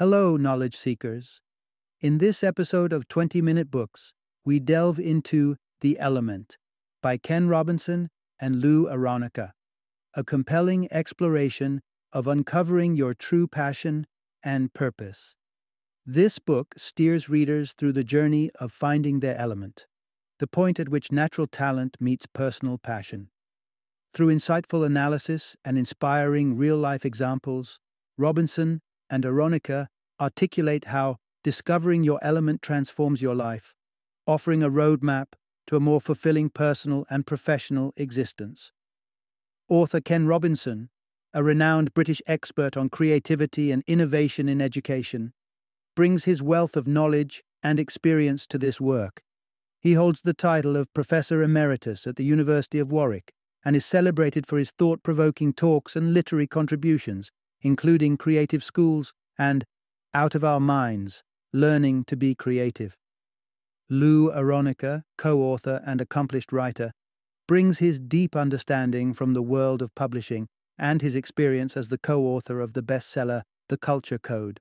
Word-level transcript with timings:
Hello, 0.00 0.38
knowledge 0.38 0.78
seekers. 0.78 1.42
In 2.00 2.16
this 2.16 2.42
episode 2.42 2.90
of 2.90 3.06
20 3.06 3.42
Minute 3.42 3.70
Books, 3.70 4.14
we 4.46 4.58
delve 4.58 4.98
into 4.98 5.56
The 5.82 5.98
Element 5.98 6.56
by 7.02 7.18
Ken 7.18 7.48
Robinson 7.48 8.08
and 8.40 8.62
Lou 8.62 8.86
Aronica, 8.86 9.50
a 10.14 10.24
compelling 10.24 10.90
exploration 10.90 11.82
of 12.14 12.26
uncovering 12.26 12.96
your 12.96 13.12
true 13.12 13.46
passion 13.46 14.06
and 14.42 14.72
purpose. 14.72 15.34
This 16.06 16.38
book 16.38 16.76
steers 16.78 17.28
readers 17.28 17.74
through 17.74 17.92
the 17.92 18.02
journey 18.02 18.50
of 18.58 18.72
finding 18.72 19.20
their 19.20 19.36
element, 19.36 19.86
the 20.38 20.46
point 20.46 20.80
at 20.80 20.88
which 20.88 21.12
natural 21.12 21.46
talent 21.46 21.98
meets 22.00 22.24
personal 22.24 22.78
passion. 22.78 23.28
Through 24.14 24.34
insightful 24.34 24.82
analysis 24.86 25.56
and 25.62 25.76
inspiring 25.76 26.56
real 26.56 26.78
life 26.78 27.04
examples, 27.04 27.78
Robinson 28.16 28.80
and 29.10 29.24
Aronica 29.24 29.88
articulate 30.20 30.86
how 30.86 31.16
discovering 31.42 32.04
your 32.04 32.18
element 32.22 32.62
transforms 32.62 33.20
your 33.20 33.34
life, 33.34 33.74
offering 34.26 34.62
a 34.62 34.70
roadmap 34.70 35.32
to 35.66 35.76
a 35.76 35.80
more 35.80 36.00
fulfilling 36.00 36.50
personal 36.50 37.06
and 37.10 37.26
professional 37.26 37.92
existence. 37.96 38.72
Author 39.68 40.00
Ken 40.00 40.26
Robinson, 40.26 40.90
a 41.32 41.42
renowned 41.42 41.94
British 41.94 42.20
expert 42.26 42.76
on 42.76 42.88
creativity 42.88 43.70
and 43.70 43.82
innovation 43.86 44.48
in 44.48 44.60
education, 44.60 45.32
brings 45.94 46.24
his 46.24 46.42
wealth 46.42 46.76
of 46.76 46.86
knowledge 46.86 47.42
and 47.62 47.78
experience 47.78 48.46
to 48.46 48.58
this 48.58 48.80
work. 48.80 49.22
He 49.80 49.94
holds 49.94 50.22
the 50.22 50.34
title 50.34 50.76
of 50.76 50.92
Professor 50.92 51.42
Emeritus 51.42 52.06
at 52.06 52.16
the 52.16 52.24
University 52.24 52.78
of 52.78 52.92
Warwick 52.92 53.32
and 53.64 53.76
is 53.76 53.86
celebrated 53.86 54.46
for 54.46 54.58
his 54.58 54.72
thought 54.72 55.02
provoking 55.02 55.52
talks 55.52 55.96
and 55.96 56.12
literary 56.12 56.46
contributions, 56.46 57.30
including 57.62 58.16
Creative 58.16 58.64
Schools 58.64 59.12
and 59.38 59.64
Out 60.14 60.34
of 60.34 60.44
Our 60.44 60.60
Minds 60.60 61.22
Learning 61.52 62.04
to 62.04 62.16
Be 62.16 62.34
Creative. 62.34 62.96
Lou 63.88 64.30
Aronica, 64.30 65.02
co 65.18 65.42
author 65.42 65.82
and 65.84 66.00
accomplished 66.00 66.52
writer, 66.52 66.92
brings 67.48 67.78
his 67.78 67.98
deep 67.98 68.36
understanding 68.36 69.12
from 69.12 69.34
the 69.34 69.42
world 69.42 69.82
of 69.82 69.94
publishing 69.94 70.46
and 70.78 71.02
his 71.02 71.14
experience 71.14 71.76
as 71.76 71.88
the 71.88 71.98
co 71.98 72.22
author 72.22 72.60
of 72.60 72.72
the 72.72 72.82
bestseller 72.82 73.42
The 73.68 73.76
Culture 73.76 74.18
Code. 74.18 74.60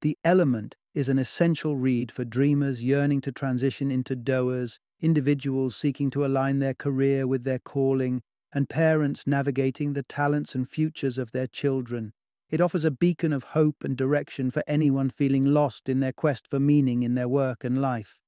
The 0.00 0.16
Element 0.24 0.76
is 0.94 1.08
an 1.08 1.18
essential 1.18 1.76
read 1.76 2.12
for 2.12 2.24
dreamers 2.24 2.84
yearning 2.84 3.20
to 3.22 3.32
transition 3.32 3.90
into 3.90 4.14
doers, 4.14 4.78
individuals 5.00 5.76
seeking 5.76 6.10
to 6.10 6.24
align 6.24 6.60
their 6.60 6.74
career 6.74 7.26
with 7.26 7.42
their 7.42 7.58
calling, 7.58 8.22
and 8.54 8.68
parents 8.68 9.26
navigating 9.26 9.92
the 9.92 10.04
talents 10.04 10.54
and 10.54 10.68
futures 10.68 11.18
of 11.18 11.32
their 11.32 11.48
children. 11.48 12.12
It 12.50 12.60
offers 12.60 12.84
a 12.84 12.90
beacon 12.90 13.32
of 13.32 13.42
hope 13.42 13.82
and 13.82 13.96
direction 13.96 14.50
for 14.50 14.62
anyone 14.68 15.10
feeling 15.10 15.44
lost 15.44 15.88
in 15.88 15.98
their 16.00 16.12
quest 16.12 16.46
for 16.48 16.60
meaning 16.60 17.02
in 17.02 17.14
their 17.14 17.28
work 17.28 17.64
and 17.64 17.76
life. 17.76 18.20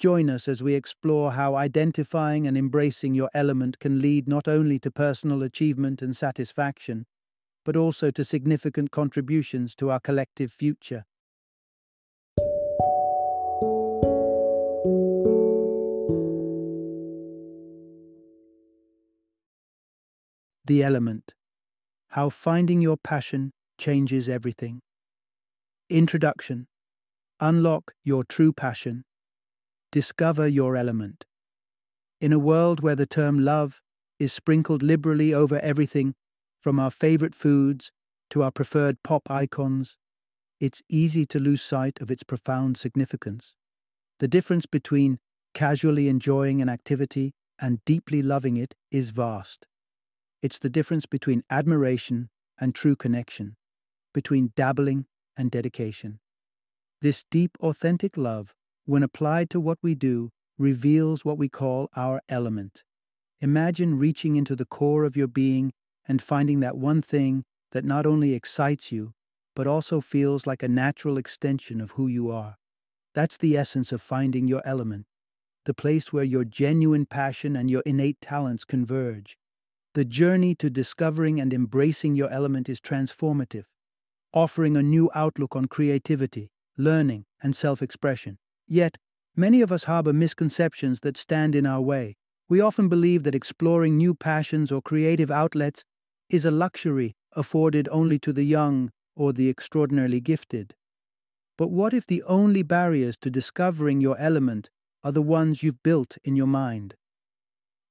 Join 0.00 0.28
us 0.28 0.48
as 0.48 0.62
we 0.62 0.74
explore 0.74 1.32
how 1.32 1.54
identifying 1.54 2.48
and 2.48 2.58
embracing 2.58 3.14
your 3.14 3.30
element 3.32 3.78
can 3.78 4.00
lead 4.00 4.28
not 4.28 4.48
only 4.48 4.80
to 4.80 4.90
personal 4.90 5.42
achievement 5.44 6.02
and 6.02 6.16
satisfaction, 6.16 7.06
but 7.64 7.76
also 7.76 8.10
to 8.10 8.24
significant 8.24 8.90
contributions 8.90 9.74
to 9.76 9.90
our 9.90 10.00
collective 10.00 10.50
future. 10.50 11.04
The 20.66 20.82
Element 20.82 21.34
How 22.12 22.30
Finding 22.30 22.80
Your 22.80 22.96
Passion 22.96 23.52
Changes 23.76 24.30
Everything. 24.30 24.80
Introduction 25.90 26.68
Unlock 27.38 27.92
Your 28.02 28.24
True 28.24 28.50
Passion. 28.50 29.04
Discover 29.92 30.48
Your 30.48 30.74
Element. 30.74 31.26
In 32.18 32.32
a 32.32 32.38
world 32.38 32.80
where 32.80 32.94
the 32.94 33.04
term 33.04 33.44
love 33.44 33.82
is 34.18 34.32
sprinkled 34.32 34.82
liberally 34.82 35.34
over 35.34 35.60
everything, 35.60 36.14
from 36.62 36.80
our 36.80 36.90
favorite 36.90 37.34
foods 37.34 37.92
to 38.30 38.42
our 38.42 38.50
preferred 38.50 39.02
pop 39.02 39.30
icons, 39.30 39.98
it's 40.60 40.80
easy 40.88 41.26
to 41.26 41.38
lose 41.38 41.60
sight 41.60 42.00
of 42.00 42.10
its 42.10 42.22
profound 42.22 42.78
significance. 42.78 43.54
The 44.18 44.28
difference 44.28 44.64
between 44.64 45.18
casually 45.52 46.08
enjoying 46.08 46.62
an 46.62 46.70
activity 46.70 47.34
and 47.60 47.84
deeply 47.84 48.22
loving 48.22 48.56
it 48.56 48.74
is 48.90 49.10
vast. 49.10 49.66
It's 50.44 50.58
the 50.58 50.68
difference 50.68 51.06
between 51.06 51.42
admiration 51.48 52.28
and 52.60 52.74
true 52.74 52.96
connection, 52.96 53.56
between 54.12 54.52
dabbling 54.54 55.06
and 55.38 55.50
dedication. 55.50 56.20
This 57.00 57.24
deep, 57.30 57.56
authentic 57.60 58.18
love, 58.18 58.54
when 58.84 59.02
applied 59.02 59.48
to 59.50 59.58
what 59.58 59.78
we 59.80 59.94
do, 59.94 60.32
reveals 60.58 61.24
what 61.24 61.38
we 61.38 61.48
call 61.48 61.88
our 61.96 62.20
element. 62.28 62.84
Imagine 63.40 63.98
reaching 63.98 64.36
into 64.36 64.54
the 64.54 64.66
core 64.66 65.04
of 65.04 65.16
your 65.16 65.28
being 65.28 65.72
and 66.06 66.20
finding 66.20 66.60
that 66.60 66.76
one 66.76 67.00
thing 67.00 67.44
that 67.72 67.86
not 67.86 68.04
only 68.04 68.34
excites 68.34 68.92
you, 68.92 69.14
but 69.56 69.66
also 69.66 70.02
feels 70.02 70.46
like 70.46 70.62
a 70.62 70.68
natural 70.68 71.16
extension 71.16 71.80
of 71.80 71.92
who 71.92 72.06
you 72.06 72.30
are. 72.30 72.56
That's 73.14 73.38
the 73.38 73.56
essence 73.56 73.92
of 73.92 74.02
finding 74.02 74.46
your 74.46 74.60
element, 74.66 75.06
the 75.64 75.72
place 75.72 76.12
where 76.12 76.22
your 76.22 76.44
genuine 76.44 77.06
passion 77.06 77.56
and 77.56 77.70
your 77.70 77.82
innate 77.86 78.20
talents 78.20 78.66
converge. 78.66 79.38
The 79.94 80.04
journey 80.04 80.56
to 80.56 80.68
discovering 80.68 81.40
and 81.40 81.54
embracing 81.54 82.16
your 82.16 82.28
element 82.28 82.68
is 82.68 82.80
transformative, 82.80 83.66
offering 84.32 84.76
a 84.76 84.82
new 84.82 85.08
outlook 85.14 85.54
on 85.54 85.66
creativity, 85.66 86.50
learning, 86.76 87.26
and 87.40 87.54
self 87.54 87.80
expression. 87.80 88.38
Yet, 88.66 88.98
many 89.36 89.60
of 89.60 89.70
us 89.70 89.84
harbor 89.84 90.12
misconceptions 90.12 90.98
that 91.02 91.16
stand 91.16 91.54
in 91.54 91.64
our 91.64 91.80
way. 91.80 92.16
We 92.48 92.60
often 92.60 92.88
believe 92.88 93.22
that 93.22 93.36
exploring 93.36 93.96
new 93.96 94.14
passions 94.14 94.72
or 94.72 94.82
creative 94.82 95.30
outlets 95.30 95.84
is 96.28 96.44
a 96.44 96.50
luxury 96.50 97.14
afforded 97.36 97.88
only 97.92 98.18
to 98.18 98.32
the 98.32 98.44
young 98.44 98.90
or 99.14 99.32
the 99.32 99.48
extraordinarily 99.48 100.20
gifted. 100.20 100.74
But 101.56 101.70
what 101.70 101.94
if 101.94 102.04
the 102.04 102.24
only 102.24 102.64
barriers 102.64 103.16
to 103.18 103.30
discovering 103.30 104.00
your 104.00 104.18
element 104.18 104.70
are 105.04 105.12
the 105.12 105.22
ones 105.22 105.62
you've 105.62 105.84
built 105.84 106.18
in 106.24 106.34
your 106.34 106.48
mind? 106.48 106.96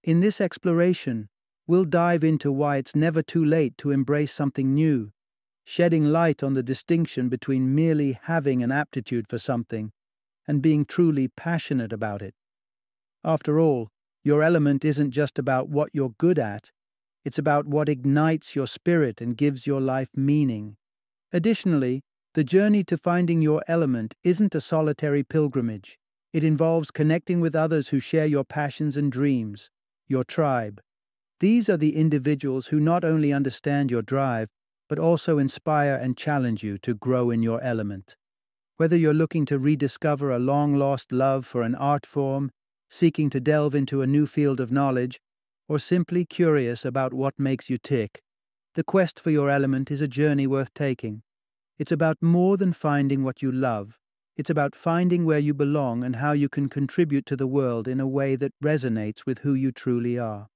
In 0.04 0.20
this 0.20 0.42
exploration, 0.42 1.30
We'll 1.66 1.86
dive 1.86 2.24
into 2.24 2.52
why 2.52 2.78
it's 2.78 2.96
never 2.96 3.22
too 3.22 3.44
late 3.44 3.78
to 3.78 3.92
embrace 3.92 4.34
something 4.34 4.74
new, 4.74 5.12
shedding 5.64 6.06
light 6.06 6.44
on 6.44 6.54
the 6.54 6.64
distinction 6.64 7.30
between 7.30 7.74
merely 7.74 8.20
having 8.24 8.62
an 8.62 8.72
aptitude 8.72 9.28
for 9.30 9.38
something 9.38 9.92
and 10.46 10.62
being 10.62 10.84
truly 10.84 11.30
passionate 11.30 11.94
about 11.94 12.22
it. 12.22 12.36
After 13.24 13.60
all, 13.60 13.90
your 14.24 14.44
element 14.44 14.84
isn't 14.84 15.12
just 15.12 15.40
about 15.40 15.70
what 15.70 15.90
you're 15.94 16.16
good 16.18 16.38
at, 16.38 16.72
it's 17.24 17.40
about 17.40 17.66
what 17.66 17.88
ignites 17.88 18.56
your 18.56 18.68
spirit 18.68 19.22
and 19.22 19.38
gives 19.38 19.66
your 19.66 19.80
life 19.80 20.10
meaning. 20.14 20.76
Additionally, 21.32 22.02
the 22.34 22.44
journey 22.44 22.84
to 22.84 22.98
finding 22.98 23.42
your 23.42 23.64
element 23.68 24.16
isn't 24.24 24.56
a 24.56 24.62
solitary 24.62 25.24
pilgrimage. 25.24 25.98
It 26.34 26.44
involves 26.44 26.92
connecting 26.92 27.40
with 27.40 27.56
others 27.56 27.90
who 27.90 28.00
share 28.00 28.26
your 28.26 28.44
passions 28.44 28.98
and 28.98 29.12
dreams, 29.12 29.70
your 30.08 30.26
tribe. 30.26 30.82
These 31.40 31.70
are 31.70 31.78
the 31.78 31.96
individuals 31.96 32.68
who 32.68 32.80
not 32.80 33.04
only 33.04 33.34
understand 33.34 33.92
your 33.92 34.02
drive, 34.02 34.50
but 34.88 35.00
also 35.00 35.38
inspire 35.38 35.96
and 35.96 36.18
challenge 36.18 36.64
you 36.64 36.78
to 36.80 36.94
grow 36.94 37.30
in 37.30 37.42
your 37.42 37.62
element. 37.62 38.16
Whether 38.78 38.98
you're 38.98 39.14
looking 39.14 39.46
to 39.48 39.60
rediscover 39.60 40.32
a 40.32 40.40
long 40.40 40.76
lost 40.76 41.12
love 41.12 41.46
for 41.46 41.62
an 41.62 41.76
art 41.76 42.06
form, 42.06 42.52
seeking 42.90 43.30
to 43.32 43.40
delve 43.40 43.76
into 43.76 44.02
a 44.02 44.08
new 44.08 44.26
field 44.26 44.60
of 44.60 44.72
knowledge, 44.72 45.20
or 45.68 45.80
simply 45.80 46.26
curious 46.26 46.86
about 46.86 47.14
what 47.14 47.40
makes 47.40 47.70
you 47.70 47.78
tick, 47.78 48.22
the 48.76 48.84
quest 48.84 49.20
for 49.20 49.30
your 49.32 49.50
element 49.50 49.92
is 49.92 50.02
a 50.02 50.08
journey 50.08 50.48
worth 50.48 50.74
taking. 50.74 51.24
It's 51.78 51.92
about 51.92 52.18
more 52.22 52.58
than 52.58 52.74
finding 52.74 53.24
what 53.24 53.42
you 53.42 53.52
love. 53.52 53.98
It's 54.36 54.50
about 54.50 54.76
finding 54.76 55.26
where 55.26 55.40
you 55.40 55.54
belong 55.54 56.04
and 56.04 56.16
how 56.16 56.32
you 56.32 56.50
can 56.50 56.70
contribute 56.70 57.26
to 57.28 57.36
the 57.36 57.48
world 57.48 57.88
in 57.88 58.00
a 58.00 58.08
way 58.08 58.36
that 58.36 58.54
resonates 58.64 59.26
with 59.26 59.40
who 59.40 59.54
you 59.54 59.72
truly 59.72 60.18
are. 60.18 60.48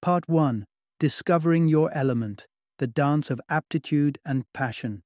Part 0.00 0.28
1 0.28 0.64
Discovering 1.00 1.66
Your 1.66 1.90
Element 1.92 2.46
The 2.78 2.86
Dance 2.86 3.32
of 3.32 3.40
Aptitude 3.48 4.18
and 4.24 4.44
Passion. 4.54 5.02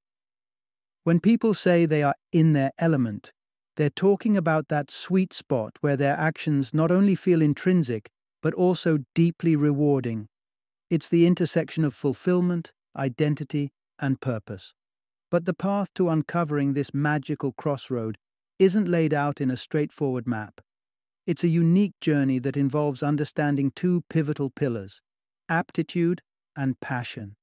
When 1.03 1.19
people 1.19 1.55
say 1.55 1.87
they 1.87 2.03
are 2.03 2.13
in 2.31 2.51
their 2.51 2.69
element, 2.77 3.31
they're 3.75 3.89
talking 3.89 4.37
about 4.37 4.67
that 4.67 4.91
sweet 4.91 5.33
spot 5.33 5.77
where 5.81 5.97
their 5.97 6.15
actions 6.15 6.75
not 6.75 6.91
only 6.91 7.15
feel 7.15 7.41
intrinsic, 7.41 8.11
but 8.43 8.53
also 8.53 8.99
deeply 9.15 9.55
rewarding. 9.55 10.27
It's 10.91 11.09
the 11.09 11.25
intersection 11.25 11.83
of 11.83 11.95
fulfillment, 11.95 12.71
identity, 12.95 13.71
and 13.99 14.21
purpose. 14.21 14.75
But 15.31 15.45
the 15.45 15.55
path 15.55 15.87
to 15.95 16.09
uncovering 16.09 16.73
this 16.73 16.93
magical 16.93 17.51
crossroad 17.53 18.19
isn't 18.59 18.87
laid 18.87 19.11
out 19.11 19.41
in 19.41 19.49
a 19.49 19.57
straightforward 19.57 20.27
map. 20.27 20.61
It's 21.25 21.45
a 21.45 21.47
unique 21.47 21.97
journey 22.01 22.37
that 22.39 22.57
involves 22.57 23.01
understanding 23.01 23.71
two 23.73 24.03
pivotal 24.09 24.49
pillars 24.49 25.01
aptitude 25.47 26.21
and 26.57 26.77
passion. 26.81 27.35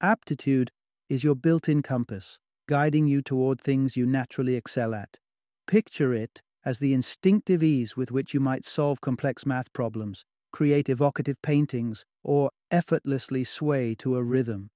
Aptitude 0.00 0.70
is 1.08 1.22
your 1.22 1.36
built 1.36 1.68
in 1.68 1.82
compass, 1.82 2.40
guiding 2.68 3.06
you 3.06 3.22
toward 3.22 3.60
things 3.60 3.96
you 3.96 4.06
naturally 4.06 4.56
excel 4.56 4.92
at. 4.92 5.18
Picture 5.68 6.12
it 6.12 6.42
as 6.64 6.80
the 6.80 6.94
instinctive 6.94 7.62
ease 7.62 7.96
with 7.96 8.10
which 8.10 8.34
you 8.34 8.40
might 8.40 8.64
solve 8.64 9.00
complex 9.00 9.46
math 9.46 9.72
problems, 9.72 10.24
create 10.52 10.88
evocative 10.88 11.40
paintings, 11.42 12.04
or 12.24 12.50
effortlessly 12.72 13.44
sway 13.44 13.94
to 13.94 14.16
a 14.16 14.22
rhythm. 14.24 14.70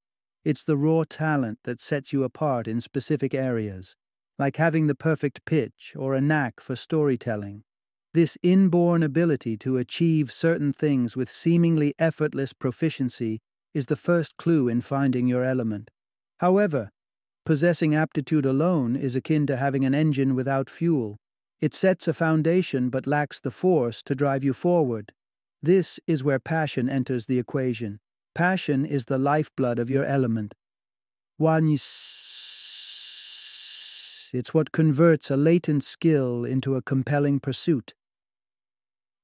It's 0.44 0.62
the 0.62 0.76
raw 0.76 1.02
talent 1.08 1.58
that 1.64 1.80
sets 1.80 2.12
you 2.12 2.22
apart 2.22 2.68
in 2.68 2.80
specific 2.80 3.34
areas, 3.34 3.96
like 4.38 4.56
having 4.56 4.86
the 4.86 4.94
perfect 4.94 5.44
pitch 5.46 5.94
or 5.96 6.14
a 6.14 6.20
knack 6.20 6.60
for 6.60 6.76
storytelling. 6.76 7.64
This 8.16 8.38
inborn 8.42 9.02
ability 9.02 9.58
to 9.58 9.76
achieve 9.76 10.32
certain 10.32 10.72
things 10.72 11.16
with 11.16 11.30
seemingly 11.30 11.94
effortless 11.98 12.54
proficiency 12.54 13.40
is 13.74 13.84
the 13.84 13.94
first 13.94 14.38
clue 14.38 14.68
in 14.68 14.80
finding 14.80 15.26
your 15.26 15.44
element. 15.44 15.90
However, 16.38 16.88
possessing 17.44 17.94
aptitude 17.94 18.46
alone 18.46 18.96
is 18.96 19.16
akin 19.16 19.46
to 19.48 19.58
having 19.58 19.84
an 19.84 19.94
engine 19.94 20.34
without 20.34 20.70
fuel. 20.70 21.18
It 21.60 21.74
sets 21.74 22.08
a 22.08 22.14
foundation 22.14 22.88
but 22.88 23.06
lacks 23.06 23.38
the 23.38 23.50
force 23.50 24.02
to 24.04 24.14
drive 24.14 24.42
you 24.42 24.54
forward. 24.54 25.12
This 25.62 26.00
is 26.06 26.24
where 26.24 26.38
passion 26.38 26.88
enters 26.88 27.26
the 27.26 27.38
equation. 27.38 28.00
Passion 28.34 28.86
is 28.86 29.04
the 29.04 29.18
lifeblood 29.18 29.78
of 29.78 29.90
your 29.90 30.06
element. 30.06 30.54
It's 34.32 34.54
what 34.54 34.72
converts 34.72 35.30
a 35.30 35.36
latent 35.36 35.84
skill 35.84 36.46
into 36.46 36.76
a 36.76 36.82
compelling 36.82 37.40
pursuit. 37.40 37.92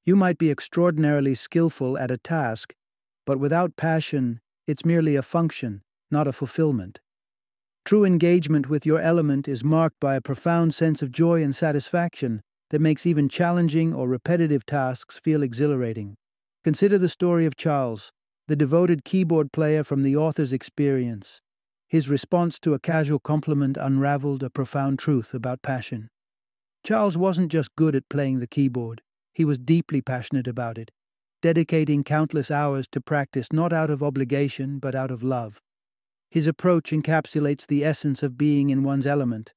You 0.05 0.17
might 0.17 0.37
be 0.37 0.51
extraordinarily 0.51 1.35
skillful 1.35 1.97
at 1.97 2.11
a 2.11 2.19
task, 2.19 2.75
but 3.25 3.39
without 3.39 3.77
passion, 3.77 4.41
it's 4.67 4.85
merely 4.85 5.15
a 5.15 5.23
function, 5.23 5.83
not 6.11 6.27
a 6.27 6.33
fulfillment. 6.33 7.01
True 7.85 8.05
engagement 8.05 8.69
with 8.69 8.85
your 8.85 9.01
element 9.01 9.47
is 9.47 9.63
marked 9.63 10.01
by 10.01 10.17
a 10.17 10.21
profound 10.21 10.75
sense 10.75 11.03
of 11.03 11.13
joy 11.13 11.43
and 11.43 11.55
satisfaction 11.55 12.43
that 12.71 12.81
makes 12.81 13.07
even 13.07 13.29
challenging 13.29 13.95
or 13.95 14.09
repetitive 14.09 14.67
tasks 14.67 15.19
feel 15.19 15.43
exhilarating. 15.43 16.17
Consider 16.65 16.99
the 16.99 17.09
story 17.09 17.47
of 17.47 17.57
Charles, 17.57 18.13
the 18.49 18.57
devoted 18.57 19.05
keyboard 19.05 19.53
player 19.53 19.85
from 19.85 20.03
the 20.03 20.17
author's 20.17 20.53
experience. 20.53 21.41
His 21.89 22.09
response 22.09 22.59
to 22.61 22.75
a 22.75 22.81
casual 22.81 23.19
compliment 23.19 23.77
unraveled 23.77 24.43
a 24.43 24.51
profound 24.51 24.99
truth 24.99 25.35
about 25.35 25.63
passion. 25.63 26.09
Charles 26.85 27.17
wasn't 27.17 27.53
just 27.53 27.77
good 27.77 27.95
at 27.95 28.09
playing 28.09 28.41
the 28.41 28.47
keyboard, 28.47 29.03
he 29.33 29.45
was 29.45 29.59
deeply 29.59 30.01
passionate 30.01 30.47
about 30.47 30.79
it, 30.79 30.91
dedicating 31.41 32.05
countless 32.05 32.51
hours 32.51 32.87
to 32.93 33.01
practice 33.01 33.53
not 33.53 33.73
out 33.73 33.91
of 33.91 34.03
obligation 34.03 34.79
but 34.79 34.95
out 34.95 35.11
of 35.11 35.23
love. 35.23 35.61
His 36.31 36.47
approach 36.47 36.93
encapsulates 36.93 37.67
the 37.67 37.85
essence 37.85 38.23
of 38.23 38.39
being 38.39 38.71
in 38.71 38.83
one's 38.83 39.07
element, 39.07 39.53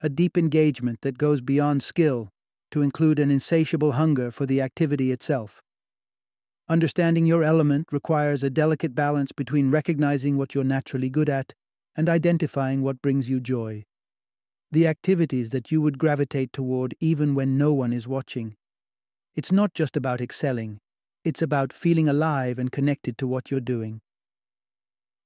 a 0.00 0.08
deep 0.08 0.36
engagement 0.36 1.00
that 1.02 1.18
goes 1.18 1.40
beyond 1.40 1.82
skill 1.82 2.28
to 2.70 2.82
include 2.82 3.18
an 3.18 3.30
insatiable 3.30 3.92
hunger 3.92 4.30
for 4.30 4.46
the 4.46 4.60
activity 4.60 5.12
itself. 5.12 5.62
Understanding 6.68 7.26
your 7.26 7.42
element 7.42 7.86
requires 7.92 8.42
a 8.42 8.50
delicate 8.50 8.94
balance 8.94 9.32
between 9.32 9.70
recognizing 9.70 10.36
what 10.36 10.54
you're 10.54 10.64
naturally 10.64 11.08
good 11.08 11.28
at 11.28 11.52
and 11.96 12.08
identifying 12.08 12.82
what 12.82 13.02
brings 13.02 13.28
you 13.28 13.38
joy. 13.38 13.84
The 14.72 14.86
activities 14.86 15.50
that 15.50 15.70
you 15.70 15.80
would 15.82 15.98
gravitate 15.98 16.52
toward 16.52 16.94
even 17.00 17.34
when 17.34 17.56
no 17.56 17.72
one 17.72 17.92
is 17.92 18.08
watching. 18.08 18.56
It's 19.34 19.50
not 19.50 19.74
just 19.74 19.96
about 19.96 20.20
excelling, 20.20 20.78
it's 21.24 21.42
about 21.42 21.72
feeling 21.72 22.08
alive 22.08 22.58
and 22.58 22.70
connected 22.70 23.18
to 23.18 23.26
what 23.26 23.50
you're 23.50 23.60
doing. 23.60 24.00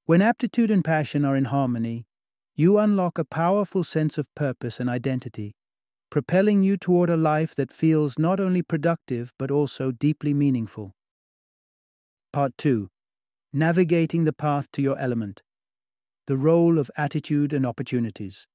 When 0.06 0.22
aptitude 0.22 0.70
and 0.70 0.82
passion 0.82 1.24
are 1.26 1.36
in 1.36 1.46
harmony, 1.46 2.06
you 2.56 2.78
unlock 2.78 3.18
a 3.18 3.24
powerful 3.24 3.84
sense 3.84 4.16
of 4.16 4.34
purpose 4.34 4.80
and 4.80 4.88
identity, 4.88 5.54
propelling 6.10 6.62
you 6.62 6.78
toward 6.78 7.10
a 7.10 7.16
life 7.16 7.54
that 7.56 7.70
feels 7.70 8.18
not 8.18 8.40
only 8.40 8.62
productive 8.62 9.32
but 9.38 9.50
also 9.50 9.90
deeply 9.90 10.32
meaningful. 10.32 10.94
Part 12.32 12.56
2 12.56 12.88
Navigating 13.52 14.24
the 14.24 14.32
Path 14.32 14.72
to 14.72 14.82
Your 14.82 14.98
Element 14.98 15.42
The 16.26 16.36
Role 16.36 16.78
of 16.78 16.90
Attitude 16.96 17.52
and 17.52 17.66
Opportunities. 17.66 18.46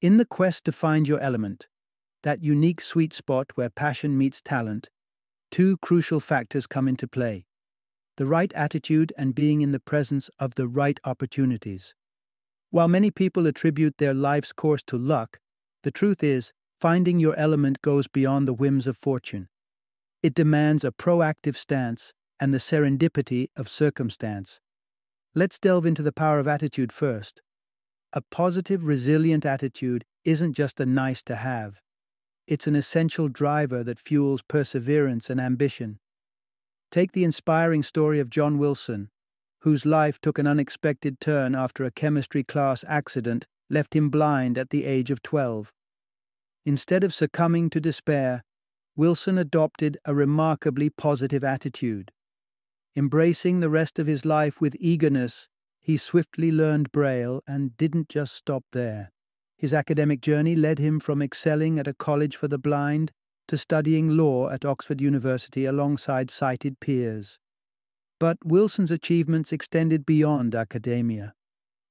In 0.00 0.16
the 0.16 0.24
quest 0.24 0.64
to 0.64 0.72
find 0.72 1.06
your 1.06 1.20
element, 1.20 1.68
that 2.22 2.42
unique 2.42 2.80
sweet 2.80 3.12
spot 3.12 3.46
where 3.54 3.70
passion 3.70 4.16
meets 4.16 4.42
talent, 4.42 4.90
two 5.50 5.76
crucial 5.78 6.20
factors 6.20 6.66
come 6.66 6.88
into 6.88 7.08
play 7.08 7.46
the 8.20 8.26
right 8.26 8.52
attitude, 8.52 9.14
and 9.16 9.34
being 9.34 9.62
in 9.62 9.70
the 9.70 9.80
presence 9.80 10.28
of 10.38 10.54
the 10.54 10.68
right 10.68 11.00
opportunities. 11.04 11.94
While 12.70 12.86
many 12.86 13.10
people 13.10 13.46
attribute 13.46 13.96
their 13.96 14.12
life's 14.12 14.52
course 14.52 14.82
to 14.88 14.98
luck, 14.98 15.38
the 15.84 15.90
truth 15.90 16.22
is, 16.22 16.52
finding 16.78 17.18
your 17.18 17.34
element 17.36 17.80
goes 17.80 18.08
beyond 18.08 18.46
the 18.46 18.52
whims 18.52 18.86
of 18.86 18.98
fortune. 18.98 19.48
It 20.22 20.34
demands 20.34 20.84
a 20.84 20.92
proactive 20.92 21.56
stance 21.56 22.12
and 22.38 22.52
the 22.52 22.58
serendipity 22.58 23.48
of 23.56 23.70
circumstance. 23.70 24.60
Let's 25.34 25.58
delve 25.58 25.86
into 25.86 26.02
the 26.02 26.12
power 26.12 26.38
of 26.38 26.46
attitude 26.46 26.92
first. 26.92 27.40
A 28.12 28.20
positive, 28.20 28.84
resilient 28.84 29.46
attitude 29.46 30.04
isn't 30.26 30.52
just 30.52 30.78
a 30.78 30.84
nice 30.84 31.22
to 31.22 31.36
have, 31.36 31.80
it's 32.50 32.66
an 32.66 32.74
essential 32.74 33.28
driver 33.28 33.84
that 33.84 34.00
fuels 34.00 34.42
perseverance 34.42 35.30
and 35.30 35.40
ambition. 35.40 36.00
Take 36.90 37.12
the 37.12 37.22
inspiring 37.22 37.84
story 37.84 38.18
of 38.18 38.28
John 38.28 38.58
Wilson, 38.58 39.08
whose 39.60 39.86
life 39.86 40.20
took 40.20 40.36
an 40.36 40.48
unexpected 40.48 41.20
turn 41.20 41.54
after 41.54 41.84
a 41.84 41.92
chemistry 41.92 42.42
class 42.42 42.84
accident 42.88 43.46
left 43.70 43.94
him 43.94 44.10
blind 44.10 44.58
at 44.58 44.70
the 44.70 44.84
age 44.84 45.12
of 45.12 45.22
12. 45.22 45.72
Instead 46.66 47.04
of 47.04 47.14
succumbing 47.14 47.70
to 47.70 47.80
despair, 47.80 48.42
Wilson 48.96 49.38
adopted 49.38 49.96
a 50.04 50.12
remarkably 50.12 50.90
positive 50.90 51.44
attitude. 51.44 52.10
Embracing 52.96 53.60
the 53.60 53.70
rest 53.70 54.00
of 54.00 54.08
his 54.08 54.24
life 54.24 54.60
with 54.60 54.76
eagerness, 54.80 55.48
he 55.78 55.96
swiftly 55.96 56.50
learned 56.50 56.90
Braille 56.90 57.42
and 57.46 57.76
didn't 57.76 58.08
just 58.08 58.34
stop 58.34 58.64
there. 58.72 59.12
His 59.60 59.74
academic 59.74 60.22
journey 60.22 60.56
led 60.56 60.78
him 60.78 60.98
from 61.00 61.20
excelling 61.20 61.78
at 61.78 61.86
a 61.86 61.92
college 61.92 62.34
for 62.34 62.48
the 62.48 62.56
blind 62.56 63.12
to 63.46 63.58
studying 63.58 64.16
law 64.16 64.48
at 64.48 64.64
Oxford 64.64 65.02
University 65.02 65.66
alongside 65.66 66.30
sighted 66.30 66.80
peers. 66.80 67.38
But 68.18 68.38
Wilson's 68.42 68.90
achievements 68.90 69.52
extended 69.52 70.06
beyond 70.06 70.54
academia. 70.54 71.34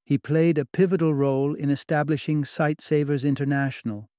He 0.04 0.18
played 0.18 0.58
a 0.58 0.66
pivotal 0.66 1.14
role 1.14 1.54
in 1.54 1.70
establishing 1.70 2.44
Sightsavers 2.44 3.24
International, 3.24 4.10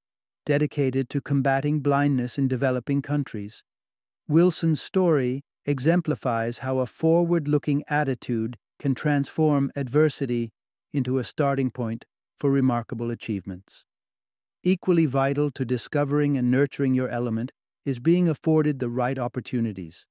dedicated 0.45 1.09
to 1.09 1.19
combating 1.19 1.81
blindness 1.81 2.37
in 2.37 2.47
developing 2.47 3.01
countries. 3.01 3.63
Wilson's 4.29 4.81
story 4.81 5.43
exemplifies 5.65 6.59
how 6.59 6.79
a 6.79 6.85
forward 6.85 7.49
looking 7.49 7.83
attitude 7.89 8.55
can 8.79 8.95
transform 8.95 9.73
adversity 9.75 10.53
into 10.93 11.17
a 11.17 11.25
starting 11.25 11.69
point 11.69 12.05
for 12.41 12.49
remarkable 12.49 13.11
achievements. 13.11 13.85
Equally 14.63 15.05
vital 15.05 15.51
to 15.51 15.63
discovering 15.63 16.35
and 16.35 16.49
nurturing 16.49 16.95
your 16.95 17.07
element 17.07 17.51
is 17.85 17.99
being 17.99 18.27
afforded 18.27 18.79
the 18.79 18.89
right 18.89 19.19
opportunities. 19.19 20.07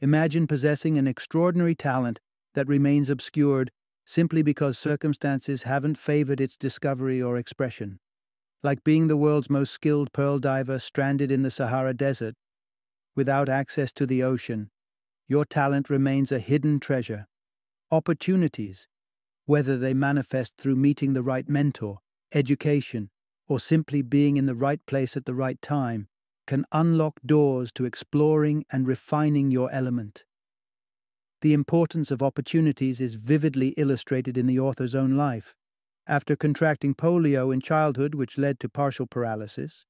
Imagine 0.00 0.48
possessing 0.48 0.98
an 0.98 1.06
extraordinary 1.06 1.76
talent 1.76 2.18
that 2.54 2.66
remains 2.66 3.08
obscured 3.08 3.70
simply 4.04 4.42
because 4.42 4.78
circumstances 4.78 5.62
haven't 5.62 5.96
favored 5.96 6.40
its 6.40 6.56
discovery 6.56 7.22
or 7.22 7.36
expression. 7.36 8.00
Like 8.64 8.82
being 8.82 9.06
the 9.06 9.16
world's 9.16 9.48
most 9.48 9.72
skilled 9.72 10.12
pearl 10.12 10.40
diver 10.40 10.80
stranded 10.80 11.30
in 11.30 11.42
the 11.42 11.52
Sahara 11.52 11.94
Desert. 11.94 12.34
Without 13.14 13.48
access 13.48 13.92
to 13.92 14.06
the 14.06 14.24
ocean, 14.24 14.70
your 15.28 15.44
talent 15.44 15.88
remains 15.88 16.32
a 16.32 16.40
hidden 16.40 16.80
treasure. 16.80 17.28
Opportunities, 17.92 18.88
whether 19.50 19.76
they 19.76 19.92
manifest 19.92 20.52
through 20.56 20.76
meeting 20.76 21.12
the 21.12 21.24
right 21.24 21.48
mentor, 21.48 21.98
education, 22.32 23.10
or 23.48 23.58
simply 23.58 24.00
being 24.00 24.36
in 24.36 24.46
the 24.46 24.54
right 24.54 24.78
place 24.86 25.16
at 25.16 25.24
the 25.24 25.34
right 25.34 25.60
time, 25.60 26.06
can 26.46 26.64
unlock 26.70 27.18
doors 27.26 27.72
to 27.72 27.84
exploring 27.84 28.64
and 28.70 28.86
refining 28.86 29.50
your 29.50 29.68
element. 29.72 30.24
The 31.40 31.52
importance 31.52 32.12
of 32.12 32.22
opportunities 32.22 33.00
is 33.00 33.16
vividly 33.16 33.70
illustrated 33.70 34.38
in 34.38 34.46
the 34.46 34.60
author's 34.60 34.94
own 34.94 35.16
life. 35.16 35.56
After 36.06 36.36
contracting 36.36 36.94
polio 36.94 37.52
in 37.52 37.60
childhood, 37.60 38.14
which 38.14 38.38
led 38.38 38.60
to 38.60 38.68
partial 38.68 39.08
paralysis, 39.08 39.84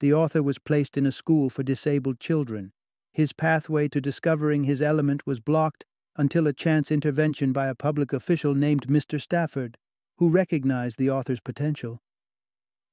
the 0.00 0.12
author 0.12 0.42
was 0.42 0.58
placed 0.58 0.98
in 0.98 1.06
a 1.06 1.10
school 1.10 1.48
for 1.48 1.62
disabled 1.62 2.20
children. 2.20 2.74
His 3.14 3.32
pathway 3.32 3.88
to 3.88 4.00
discovering 4.02 4.64
his 4.64 4.82
element 4.82 5.26
was 5.26 5.40
blocked 5.40 5.86
until 6.16 6.46
a 6.46 6.52
chance 6.52 6.90
intervention 6.90 7.52
by 7.52 7.68
a 7.68 7.74
public 7.74 8.12
official 8.12 8.54
named 8.54 8.86
Mr. 8.88 9.20
Stafford, 9.20 9.76
who 10.18 10.28
recognized 10.28 10.98
the 10.98 11.10
author's 11.10 11.40
potential. 11.40 12.00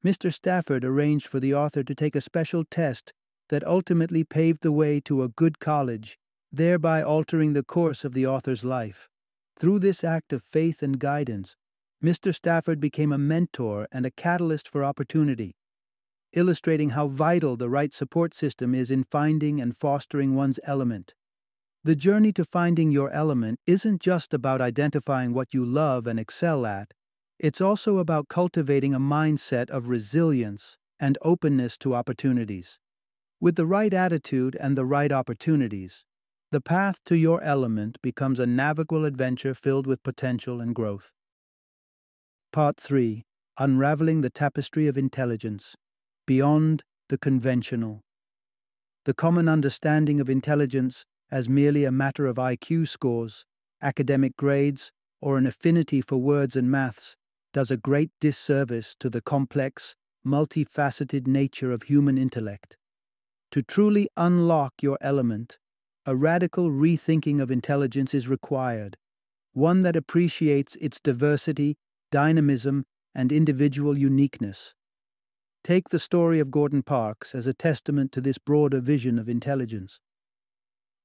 Mr. 0.03 0.33
Stafford 0.33 0.83
arranged 0.83 1.27
for 1.27 1.39
the 1.39 1.53
author 1.53 1.83
to 1.83 1.95
take 1.95 2.15
a 2.15 2.21
special 2.21 2.63
test 2.65 3.13
that 3.49 3.65
ultimately 3.65 4.23
paved 4.23 4.61
the 4.61 4.71
way 4.71 4.99
to 4.99 5.23
a 5.23 5.29
good 5.29 5.59
college, 5.59 6.17
thereby 6.51 7.01
altering 7.01 7.53
the 7.53 7.63
course 7.63 8.03
of 8.03 8.13
the 8.13 8.27
author's 8.27 8.63
life. 8.63 9.07
Through 9.57 9.79
this 9.79 10.03
act 10.03 10.33
of 10.33 10.43
faith 10.43 10.83
and 10.83 10.99
guidance, 10.99 11.55
Mr. 12.03 12.35
Stafford 12.35 12.79
became 12.79 13.13
a 13.13 13.17
mentor 13.17 13.87
and 13.91 14.05
a 14.05 14.11
catalyst 14.11 14.67
for 14.67 14.83
opportunity, 14.83 15.55
illustrating 16.33 16.89
how 16.89 17.07
vital 17.07 17.55
the 17.55 17.69
right 17.69 17.93
support 17.93 18.33
system 18.33 18.75
is 18.75 18.91
in 18.91 19.03
finding 19.03 19.61
and 19.61 19.75
fostering 19.75 20.35
one's 20.35 20.59
element. 20.65 21.13
The 21.85 21.95
journey 21.97 22.31
to 22.33 22.45
finding 22.45 22.91
your 22.91 23.09
element 23.11 23.59
isn't 23.67 24.01
just 24.01 24.33
about 24.33 24.61
identifying 24.61 25.33
what 25.33 25.53
you 25.53 25.65
love 25.65 26.07
and 26.07 26.17
excel 26.17 26.65
at, 26.65 26.93
it's 27.39 27.59
also 27.59 27.97
about 27.97 28.29
cultivating 28.29 28.93
a 28.93 28.99
mindset 28.99 29.69
of 29.69 29.89
resilience 29.89 30.77
and 30.97 31.17
openness 31.23 31.77
to 31.79 31.93
opportunities. 31.93 32.79
With 33.41 33.57
the 33.57 33.65
right 33.65 33.93
attitude 33.93 34.55
and 34.61 34.77
the 34.77 34.85
right 34.85 35.11
opportunities, 35.11 36.05
the 36.51 36.61
path 36.61 37.01
to 37.05 37.17
your 37.17 37.43
element 37.43 37.97
becomes 38.01 38.39
a 38.39 38.47
navigable 38.47 39.03
adventure 39.03 39.53
filled 39.53 39.85
with 39.85 40.03
potential 40.03 40.61
and 40.61 40.73
growth. 40.73 41.11
Part 42.53 42.79
3 42.79 43.23
Unraveling 43.59 44.21
the 44.21 44.29
Tapestry 44.29 44.87
of 44.87 44.97
Intelligence 44.97 45.75
Beyond 46.25 46.83
the 47.09 47.17
Conventional. 47.17 47.99
The 49.03 49.13
common 49.13 49.49
understanding 49.49 50.21
of 50.21 50.29
intelligence 50.29 51.03
as 51.33 51.49
merely 51.49 51.83
a 51.83 51.91
matter 51.91 52.27
of 52.27 52.35
IQ 52.35 52.87
scores, 52.87 53.43
academic 53.81 54.37
grades, 54.37 54.91
or 55.19 55.39
an 55.39 55.47
affinity 55.47 55.99
for 55.99 56.17
words 56.17 56.55
and 56.55 56.69
maths 56.69 57.15
does 57.53 57.71
a 57.71 57.77
great 57.77 58.11
disservice 58.21 58.95
to 58.99 59.09
the 59.09 59.19
complex, 59.21 59.95
multifaceted 60.23 61.25
nature 61.25 61.71
of 61.71 61.81
human 61.81 62.19
intellect. 62.19 62.77
To 63.49 63.63
truly 63.63 64.07
unlock 64.15 64.73
your 64.83 64.99
element, 65.01 65.57
a 66.05 66.15
radical 66.15 66.69
rethinking 66.69 67.41
of 67.41 67.49
intelligence 67.49 68.13
is 68.13 68.27
required, 68.27 68.95
one 69.53 69.81
that 69.81 69.95
appreciates 69.95 70.75
its 70.75 70.99
diversity 70.99 71.77
dynamism, 72.11 72.85
and 73.15 73.31
individual 73.31 73.97
uniqueness. 73.97 74.75
Take 75.63 75.89
the 75.89 75.97
story 75.97 76.39
of 76.39 76.51
Gordon 76.51 76.83
Parks 76.83 77.33
as 77.33 77.47
a 77.47 77.55
testament 77.55 78.11
to 78.11 78.21
this 78.21 78.37
broader 78.37 78.79
vision 78.79 79.17
of 79.17 79.27
intelligence. 79.27 79.99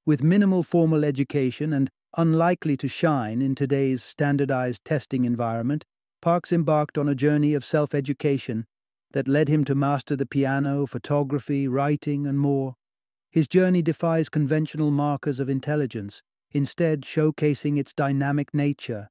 With 0.08 0.22
minimal 0.22 0.62
formal 0.62 1.04
education 1.04 1.74
and 1.74 1.90
unlikely 2.16 2.78
to 2.78 2.88
shine 2.88 3.42
in 3.42 3.54
today's 3.54 4.02
standardized 4.02 4.82
testing 4.82 5.24
environment, 5.24 5.84
Parks 6.22 6.50
embarked 6.50 6.96
on 6.96 7.10
a 7.10 7.14
journey 7.14 7.52
of 7.52 7.62
self 7.62 7.94
education 7.94 8.64
that 9.12 9.28
led 9.28 9.48
him 9.48 9.66
to 9.66 9.74
master 9.74 10.16
the 10.16 10.24
piano, 10.24 10.86
photography, 10.86 11.68
writing, 11.68 12.26
and 12.26 12.38
more. 12.38 12.72
His 13.30 13.46
journey 13.46 13.82
defies 13.82 14.30
conventional 14.30 14.90
markers 14.90 15.40
of 15.40 15.50
intelligence, 15.50 16.22
instead, 16.52 17.02
showcasing 17.02 17.76
its 17.78 17.92
dynamic 17.92 18.54
nature 18.54 19.10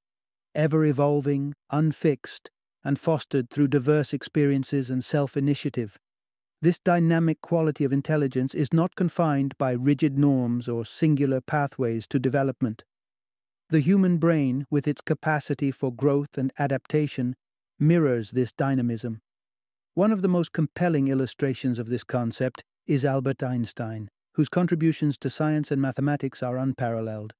ever 0.56 0.84
evolving, 0.84 1.54
unfixed, 1.70 2.50
and 2.84 2.98
fostered 2.98 3.51
through 3.51 3.68
diverse 3.68 4.13
experiences 4.13 4.89
and 4.89 5.06
self 5.06 5.38
initiative. 5.38 6.00
This 6.60 6.80
dynamic 6.80 7.40
quality 7.42 7.84
of 7.84 7.94
intelligence 7.94 8.56
is 8.56 8.74
not 8.74 8.96
confined 8.96 9.56
by 9.60 9.74
rigid 9.74 10.18
norms 10.18 10.68
or 10.68 10.86
singular 10.86 11.40
pathways 11.40 12.08
to 12.08 12.18
development. 12.18 12.84
The 13.70 13.80
human 13.80 14.18
brain, 14.18 14.66
with 14.72 14.88
its 14.88 15.02
capacity 15.02 15.70
for 15.70 15.94
growth 15.94 16.36
and 16.36 16.52
adaptation, 16.58 17.36
mirrors 17.80 18.32
this 18.32 18.52
dynamism. 18.52 19.22
One 19.94 20.12
of 20.12 20.24
the 20.24 20.28
most 20.28 20.52
compelling 20.52 21.10
illustrations 21.10 21.78
of 21.78 21.90
this 21.90 22.04
concept 22.04 22.64
is 22.88 23.06
Albert 23.06 23.44
Einstein, 23.44 24.10
whose 24.34 24.50
contributions 24.50 25.18
to 25.20 25.30
science 25.30 25.70
and 25.70 25.80
mathematics 25.82 26.42
are 26.42 26.58
unparalleled. 26.58 27.34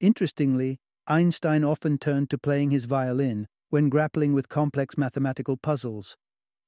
Interestingly, 0.00 0.78
Einstein 1.06 1.62
often 1.62 1.98
turned 1.98 2.30
to 2.30 2.38
playing 2.38 2.70
his 2.70 2.86
violin 2.86 3.48
when 3.68 3.90
grappling 3.90 4.32
with 4.32 4.48
complex 4.48 4.96
mathematical 4.96 5.58
puzzles. 5.58 6.16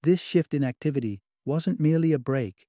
This 0.02 0.20
shift 0.20 0.52
in 0.52 0.64
activity 0.64 1.22
wasn't 1.44 1.80
merely 1.80 2.12
a 2.12 2.18
break, 2.18 2.66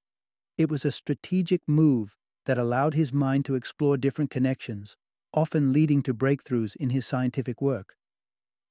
it 0.58 0.70
was 0.70 0.84
a 0.84 0.92
strategic 0.92 1.60
move 1.66 2.16
that 2.46 2.58
allowed 2.58 2.94
his 2.94 3.12
mind 3.12 3.44
to 3.44 3.54
explore 3.54 3.96
different 3.96 4.30
connections, 4.30 4.96
often 5.34 5.72
leading 5.72 6.02
to 6.02 6.14
breakthroughs 6.14 6.76
in 6.76 6.90
his 6.90 7.06
scientific 7.06 7.60
work. 7.60 7.96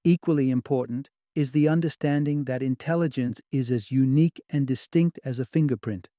Equally 0.03 0.49
important 0.49 1.09
is 1.35 1.51
the 1.51 1.67
understanding 1.67 2.45
that 2.45 2.63
intelligence 2.63 3.41
is 3.51 3.69
as 3.69 3.91
unique 3.91 4.41
and 4.49 4.65
distinct 4.65 5.19
as 5.25 5.39
a 5.39 5.45
fingerprint. 5.45 6.09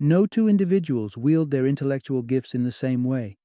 No 0.00 0.26
two 0.26 0.48
individuals 0.48 1.16
wield 1.16 1.50
their 1.50 1.66
intellectual 1.66 2.22
gifts 2.22 2.54
in 2.54 2.64
the 2.64 2.72
same 2.72 3.04
way 3.04 3.36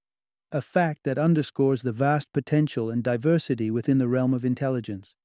a 0.53 0.61
fact 0.61 1.03
that 1.05 1.17
underscores 1.17 1.81
the 1.81 1.93
vast 1.93 2.27
potential 2.33 2.89
and 2.89 3.03
diversity 3.03 3.71
within 3.71 3.99
the 3.99 4.07
realm 4.07 4.33
of 4.33 4.43
intelligence. 4.43 5.15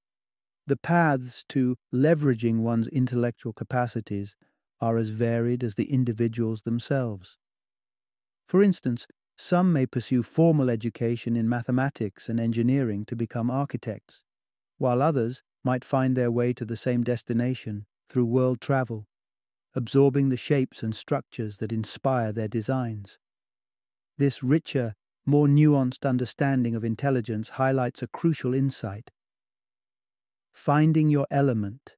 The 0.68 0.76
paths 0.76 1.44
to 1.48 1.76
leveraging 1.92 2.58
one's 2.58 2.86
intellectual 2.88 3.52
capacities 3.52 4.36
are 4.80 4.98
as 4.98 5.10
varied 5.10 5.64
as 5.64 5.74
the 5.74 5.90
individuals 5.90 6.62
themselves. 6.62 7.38
For 8.48 8.62
instance, 8.62 9.06
some 9.36 9.72
may 9.72 9.86
pursue 9.86 10.22
formal 10.22 10.70
education 10.70 11.36
in 11.36 11.48
mathematics 11.48 12.28
and 12.28 12.40
engineering 12.40 13.04
to 13.06 13.16
become 13.16 13.50
architects, 13.50 14.22
while 14.78 15.02
others 15.02 15.42
might 15.64 15.84
find 15.84 16.16
their 16.16 16.30
way 16.30 16.52
to 16.54 16.64
the 16.64 16.76
same 16.76 17.02
destination 17.02 17.86
through 18.08 18.26
world 18.26 18.60
travel, 18.60 19.06
absorbing 19.74 20.28
the 20.28 20.36
shapes 20.36 20.82
and 20.82 20.94
structures 20.94 21.58
that 21.58 21.72
inspire 21.72 22.32
their 22.32 22.48
designs. 22.48 23.18
This 24.16 24.42
richer 24.42 24.94
more 25.26 25.48
nuanced 25.48 26.08
understanding 26.08 26.76
of 26.76 26.84
intelligence 26.84 27.50
highlights 27.50 28.00
a 28.00 28.06
crucial 28.06 28.54
insight. 28.54 29.10
Finding 30.52 31.10
your 31.10 31.26
element, 31.32 31.96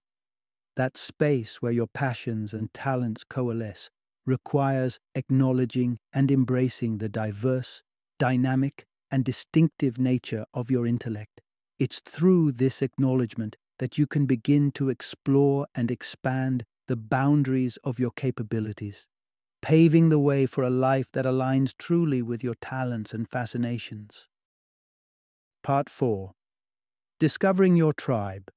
that 0.78 0.96
space 0.96 1.60
where 1.60 1.72
your 1.72 1.86
passions 1.86 2.54
and 2.54 2.72
talents 2.72 3.22
coalesce, 3.22 3.90
requires 4.24 4.98
acknowledging 5.14 5.98
and 6.14 6.30
embracing 6.30 6.96
the 6.96 7.10
diverse, 7.10 7.82
dynamic, 8.18 8.86
and 9.10 9.22
distinctive 9.22 9.98
nature 9.98 10.46
of 10.54 10.70
your 10.70 10.86
intellect. 10.86 11.42
It's 11.78 12.00
through 12.00 12.52
this 12.52 12.80
acknowledgement 12.80 13.56
that 13.78 13.98
you 13.98 14.06
can 14.06 14.24
begin 14.24 14.72
to 14.72 14.88
explore 14.88 15.66
and 15.74 15.90
expand 15.90 16.64
the 16.86 16.96
boundaries 16.96 17.76
of 17.84 17.98
your 17.98 18.10
capabilities 18.10 19.06
paving 19.60 20.08
the 20.08 20.18
way 20.18 20.46
for 20.46 20.62
a 20.62 20.70
life 20.70 21.10
that 21.12 21.24
aligns 21.24 21.72
truly 21.78 22.22
with 22.22 22.44
your 22.44 22.54
talents 22.54 23.12
and 23.12 23.28
fascinations. 23.28 24.28
Part 25.62 25.90
4 25.90 26.32
Discovering 27.18 27.76
Your 27.76 27.92
Tribe 27.92 28.50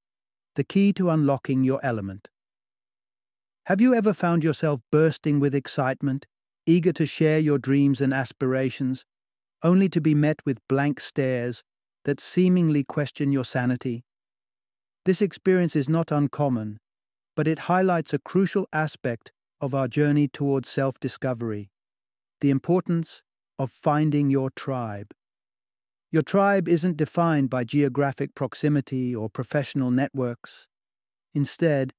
The 0.54 0.64
Key 0.64 0.92
to 0.94 1.08
Unlocking 1.08 1.64
Your 1.64 1.80
Element. 1.82 2.28
Have 3.66 3.80
you 3.80 3.94
ever 3.94 4.12
found 4.12 4.44
yourself 4.44 4.80
bursting 4.90 5.40
with 5.40 5.54
excitement, 5.54 6.26
eager 6.66 6.92
to 6.92 7.06
share 7.06 7.38
your 7.38 7.56
dreams 7.56 8.02
and 8.02 8.12
aspirations, 8.12 9.06
only 9.62 9.88
to 9.88 9.98
be 9.98 10.14
met 10.14 10.44
with 10.44 10.58
blank 10.68 11.00
stares 11.00 11.62
that 12.04 12.20
seemingly 12.20 12.84
question 12.84 13.32
your 13.32 13.46
sanity? 13.46 14.04
This 15.06 15.22
experience 15.22 15.74
is 15.74 15.88
not 15.88 16.12
uncommon, 16.12 16.80
but 17.34 17.48
it 17.48 17.60
highlights 17.60 18.12
a 18.12 18.18
crucial 18.18 18.68
aspect 18.74 19.32
of 19.58 19.74
our 19.74 19.88
journey 19.88 20.28
towards 20.28 20.68
self 20.68 21.00
discovery, 21.00 21.70
the 22.42 22.50
importance 22.50 23.22
of 23.58 23.70
finding 23.70 24.28
your 24.28 24.50
tribe. 24.50 25.12
Your 26.12 26.22
tribe 26.22 26.68
isn't 26.68 26.98
defined 26.98 27.48
by 27.48 27.64
geographic 27.64 28.34
proximity 28.34 29.16
or 29.16 29.30
professional 29.30 29.90
networks. 29.90 30.68
Instead, 31.32 31.94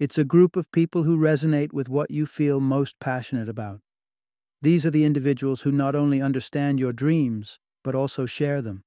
it's 0.00 0.18
a 0.18 0.24
group 0.24 0.56
of 0.56 0.72
people 0.72 1.04
who 1.04 1.16
resonate 1.16 1.72
with 1.72 1.88
what 1.88 2.10
you 2.10 2.26
feel 2.26 2.58
most 2.58 2.98
passionate 2.98 3.48
about. 3.48 3.80
These 4.60 4.84
are 4.84 4.90
the 4.90 5.04
individuals 5.04 5.60
who 5.60 5.70
not 5.70 5.94
only 5.94 6.20
understand 6.20 6.80
your 6.80 6.92
dreams, 6.92 7.60
but 7.84 7.94
also 7.94 8.26
share 8.26 8.60
them. 8.60 8.82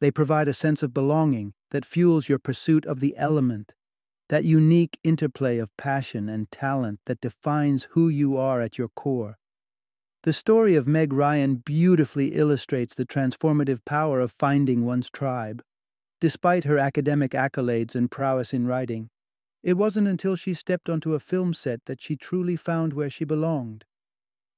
They 0.00 0.10
provide 0.10 0.48
a 0.48 0.54
sense 0.54 0.82
of 0.82 0.94
belonging 0.94 1.52
that 1.70 1.84
fuels 1.84 2.26
your 2.26 2.38
pursuit 2.38 2.86
of 2.86 3.00
the 3.00 3.14
element 3.18 3.74
that 4.30 4.44
unique 4.44 4.98
interplay 5.04 5.58
of 5.58 5.76
passion 5.76 6.30
and 6.30 6.50
talent 6.50 7.00
that 7.04 7.20
defines 7.20 7.88
who 7.90 8.08
you 8.08 8.38
are 8.38 8.62
at 8.62 8.78
your 8.78 8.88
core. 8.88 9.36
The 10.24 10.32
story 10.32 10.74
of 10.74 10.88
Meg 10.88 11.12
Ryan 11.12 11.56
beautifully 11.56 12.28
illustrates 12.28 12.94
the 12.94 13.04
transformative 13.04 13.84
power 13.84 14.20
of 14.20 14.32
finding 14.32 14.86
one's 14.86 15.10
tribe. 15.10 15.62
Despite 16.18 16.64
her 16.64 16.78
academic 16.78 17.32
accolades 17.32 17.94
and 17.94 18.10
prowess 18.10 18.54
in 18.54 18.66
writing, 18.66 19.10
it 19.62 19.74
wasn't 19.74 20.08
until 20.08 20.34
she 20.34 20.54
stepped 20.54 20.88
onto 20.88 21.12
a 21.12 21.20
film 21.20 21.52
set 21.52 21.84
that 21.84 22.00
she 22.00 22.16
truly 22.16 22.56
found 22.56 22.94
where 22.94 23.10
she 23.10 23.26
belonged. 23.26 23.84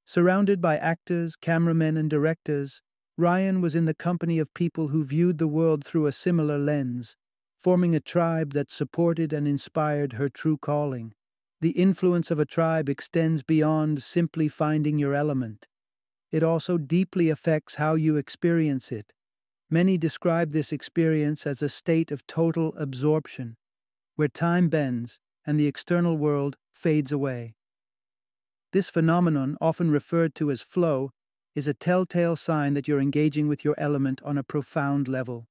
Surrounded 0.04 0.60
by 0.60 0.76
actors, 0.76 1.34
cameramen, 1.34 1.96
and 1.96 2.08
directors, 2.08 2.80
Ryan 3.18 3.60
was 3.60 3.74
in 3.74 3.86
the 3.86 3.92
company 3.92 4.38
of 4.38 4.54
people 4.54 4.88
who 4.88 5.02
viewed 5.02 5.38
the 5.38 5.48
world 5.48 5.84
through 5.84 6.06
a 6.06 6.12
similar 6.12 6.58
lens, 6.58 7.16
forming 7.58 7.92
a 7.92 7.98
tribe 7.98 8.52
that 8.52 8.70
supported 8.70 9.32
and 9.32 9.48
inspired 9.48 10.12
her 10.12 10.28
true 10.28 10.58
calling. 10.58 11.12
The 11.60 11.70
influence 11.70 12.30
of 12.30 12.38
a 12.38 12.44
tribe 12.44 12.88
extends 12.88 13.42
beyond 13.42 14.02
simply 14.02 14.48
finding 14.48 14.98
your 14.98 15.14
element. 15.14 15.66
It 16.30 16.42
also 16.42 16.76
deeply 16.76 17.30
affects 17.30 17.76
how 17.76 17.94
you 17.94 18.16
experience 18.16 18.92
it. 18.92 19.12
Many 19.70 19.96
describe 19.96 20.52
this 20.52 20.70
experience 20.70 21.46
as 21.46 21.62
a 21.62 21.68
state 21.68 22.10
of 22.10 22.26
total 22.26 22.74
absorption, 22.76 23.56
where 24.16 24.28
time 24.28 24.68
bends 24.68 25.18
and 25.46 25.58
the 25.58 25.66
external 25.66 26.16
world 26.16 26.56
fades 26.72 27.10
away. 27.10 27.54
This 28.72 28.90
phenomenon, 28.90 29.56
often 29.60 29.90
referred 29.90 30.34
to 30.36 30.50
as 30.50 30.60
flow, 30.60 31.10
is 31.54 31.66
a 31.66 31.74
telltale 31.74 32.36
sign 32.36 32.74
that 32.74 32.86
you're 32.86 33.00
engaging 33.00 33.48
with 33.48 33.64
your 33.64 33.74
element 33.78 34.20
on 34.22 34.36
a 34.36 34.42
profound 34.42 35.08
level. 35.08 35.48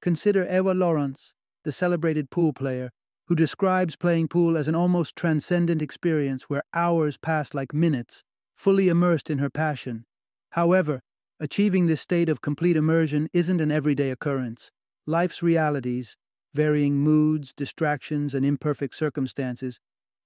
Consider 0.00 0.44
Ewa 0.44 0.70
Laurance, 0.70 1.34
the 1.64 1.72
celebrated 1.72 2.30
pool 2.30 2.52
player, 2.52 2.90
who 3.28 3.34
describes 3.34 3.96
playing 3.96 4.28
pool 4.28 4.56
as 4.56 4.68
an 4.68 4.74
almost 4.74 5.16
transcendent 5.16 5.82
experience 5.82 6.44
where 6.44 6.62
hours 6.72 7.16
pass 7.16 7.54
like 7.54 7.74
minutes, 7.74 8.22
fully 8.56 8.88
immersed 8.88 9.28
in 9.30 9.38
her 9.38 9.50
passion. 9.50 10.04
However, 10.50 11.00
achieving 11.40 11.86
this 11.86 12.00
state 12.00 12.28
of 12.28 12.40
complete 12.40 12.76
immersion 12.76 13.28
isn't 13.32 13.60
an 13.60 13.72
everyday 13.72 14.10
occurrence. 14.10 14.70
Life's 15.06 15.42
realities, 15.42 16.16
varying 16.54 16.96
moods, 16.96 17.52
distractions, 17.56 18.32
and 18.32 18.46
imperfect 18.46 18.94
circumstances, 18.94 19.78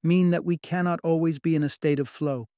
mean 0.03 0.31
that 0.31 0.45
we 0.45 0.57
cannot 0.57 1.01
always 1.03 1.39
be 1.39 1.55
in 1.57 1.63
a 1.63 1.69
state 1.69 1.99
of 1.99 2.09
flow. 2.09 2.49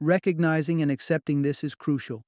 Recognizing 0.00 0.80
and 0.80 0.90
accepting 0.90 1.42
this 1.42 1.64
is 1.64 1.74
crucial. 1.74 2.22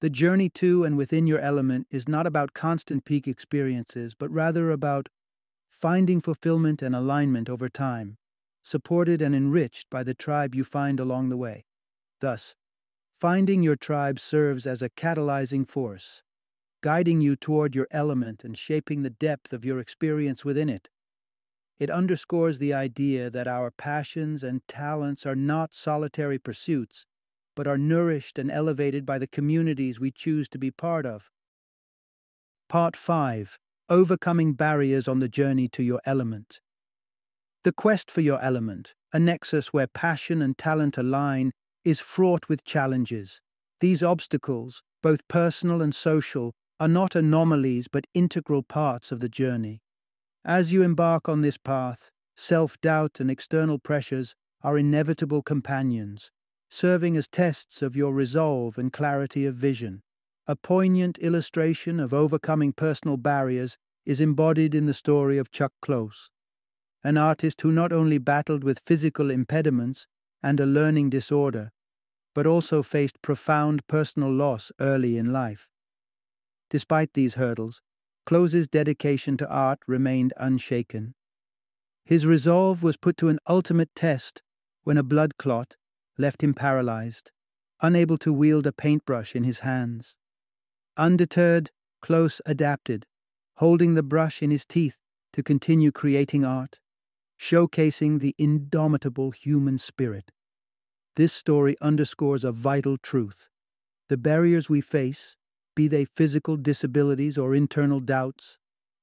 The 0.00 0.10
journey 0.10 0.48
to 0.50 0.84
and 0.84 0.96
within 0.96 1.26
your 1.26 1.38
element 1.38 1.86
is 1.90 2.08
not 2.08 2.26
about 2.26 2.54
constant 2.54 3.04
peak 3.04 3.28
experiences, 3.28 4.14
but 4.18 4.30
rather 4.30 4.70
about 4.70 5.08
finding 5.74 6.20
fulfillment 6.20 6.80
and 6.82 6.94
alignment 6.94 7.50
over 7.50 7.68
time, 7.68 8.16
supported 8.62 9.20
and 9.20 9.34
enriched 9.34 9.90
by 9.90 10.04
the 10.04 10.14
tribe 10.14 10.54
you 10.54 10.62
find 10.64 11.00
along 11.00 11.28
the 11.28 11.36
way. 11.36 11.64
Thus, 12.20 12.54
finding 13.18 13.62
your 13.62 13.76
tribe 13.76 14.20
serves 14.20 14.66
as 14.66 14.80
a 14.80 14.88
catalyzing 14.88 15.68
force, 15.68 16.22
guiding 16.80 17.20
you 17.20 17.34
toward 17.34 17.74
your 17.74 17.88
element 17.90 18.44
and 18.44 18.56
shaping 18.56 19.02
the 19.02 19.10
depth 19.10 19.52
of 19.52 19.64
your 19.64 19.80
experience 19.80 20.44
within 20.44 20.68
it. 20.68 20.88
It 21.76 21.90
underscores 21.90 22.58
the 22.58 22.72
idea 22.72 23.28
that 23.30 23.48
our 23.48 23.72
passions 23.72 24.44
and 24.44 24.66
talents 24.68 25.26
are 25.26 25.36
not 25.36 25.74
solitary 25.74 26.38
pursuits, 26.38 27.04
but 27.56 27.66
are 27.66 27.78
nourished 27.78 28.38
and 28.38 28.50
elevated 28.50 29.04
by 29.04 29.18
the 29.18 29.26
communities 29.26 29.98
we 29.98 30.12
choose 30.12 30.48
to 30.50 30.58
be 30.58 30.70
part 30.70 31.04
of. 31.04 31.32
Part 32.68 32.96
5 32.96 33.58
Overcoming 33.90 34.54
barriers 34.54 35.06
on 35.06 35.18
the 35.18 35.28
journey 35.28 35.68
to 35.68 35.82
your 35.82 36.00
element. 36.06 36.60
The 37.64 37.72
quest 37.72 38.10
for 38.10 38.22
your 38.22 38.42
element, 38.42 38.94
a 39.12 39.18
nexus 39.18 39.74
where 39.74 39.86
passion 39.86 40.40
and 40.40 40.56
talent 40.56 40.96
align, 40.96 41.52
is 41.84 42.00
fraught 42.00 42.48
with 42.48 42.64
challenges. 42.64 43.42
These 43.80 44.02
obstacles, 44.02 44.82
both 45.02 45.28
personal 45.28 45.82
and 45.82 45.94
social, 45.94 46.54
are 46.80 46.88
not 46.88 47.14
anomalies 47.14 47.86
but 47.86 48.06
integral 48.14 48.62
parts 48.62 49.12
of 49.12 49.20
the 49.20 49.28
journey. 49.28 49.82
As 50.46 50.72
you 50.72 50.82
embark 50.82 51.28
on 51.28 51.42
this 51.42 51.58
path, 51.58 52.10
self 52.38 52.80
doubt 52.80 53.20
and 53.20 53.30
external 53.30 53.78
pressures 53.78 54.34
are 54.62 54.78
inevitable 54.78 55.42
companions, 55.42 56.30
serving 56.70 57.18
as 57.18 57.28
tests 57.28 57.82
of 57.82 57.96
your 57.96 58.14
resolve 58.14 58.78
and 58.78 58.94
clarity 58.94 59.44
of 59.44 59.56
vision. 59.56 60.03
A 60.46 60.56
poignant 60.56 61.16
illustration 61.18 61.98
of 61.98 62.12
overcoming 62.12 62.74
personal 62.74 63.16
barriers 63.16 63.78
is 64.04 64.20
embodied 64.20 64.74
in 64.74 64.84
the 64.84 64.92
story 64.92 65.38
of 65.38 65.50
Chuck 65.50 65.72
Close, 65.80 66.28
an 67.02 67.16
artist 67.16 67.62
who 67.62 67.72
not 67.72 67.92
only 67.92 68.18
battled 68.18 68.62
with 68.62 68.82
physical 68.84 69.30
impediments 69.30 70.06
and 70.42 70.60
a 70.60 70.66
learning 70.66 71.08
disorder, 71.08 71.72
but 72.34 72.46
also 72.46 72.82
faced 72.82 73.22
profound 73.22 73.86
personal 73.86 74.30
loss 74.30 74.70
early 74.80 75.16
in 75.16 75.32
life. 75.32 75.66
Despite 76.68 77.14
these 77.14 77.34
hurdles, 77.34 77.80
Close's 78.26 78.68
dedication 78.68 79.38
to 79.38 79.48
art 79.48 79.78
remained 79.86 80.34
unshaken. 80.36 81.14
His 82.04 82.26
resolve 82.26 82.82
was 82.82 82.98
put 82.98 83.16
to 83.16 83.30
an 83.30 83.38
ultimate 83.48 83.94
test 83.94 84.42
when 84.82 84.98
a 84.98 85.02
blood 85.02 85.38
clot 85.38 85.76
left 86.18 86.42
him 86.42 86.52
paralyzed, 86.52 87.30
unable 87.80 88.18
to 88.18 88.30
wield 88.30 88.66
a 88.66 88.72
paintbrush 88.72 89.34
in 89.34 89.44
his 89.44 89.60
hands. 89.60 90.14
Undeterred, 90.96 91.70
Close 92.00 92.40
adapted, 92.44 93.06
holding 93.56 93.94
the 93.94 94.02
brush 94.02 94.42
in 94.42 94.50
his 94.50 94.66
teeth 94.66 94.96
to 95.32 95.42
continue 95.42 95.90
creating 95.90 96.44
art, 96.44 96.80
showcasing 97.40 98.20
the 98.20 98.34
indomitable 98.38 99.30
human 99.30 99.78
spirit. 99.78 100.30
This 101.16 101.32
story 101.32 101.76
underscores 101.80 102.44
a 102.44 102.52
vital 102.52 102.98
truth. 102.98 103.48
The 104.08 104.16
barriers 104.16 104.68
we 104.68 104.80
face, 104.80 105.36
be 105.74 105.88
they 105.88 106.04
physical 106.04 106.56
disabilities 106.56 107.38
or 107.38 107.54
internal 107.54 108.00
doubts, 108.00 108.58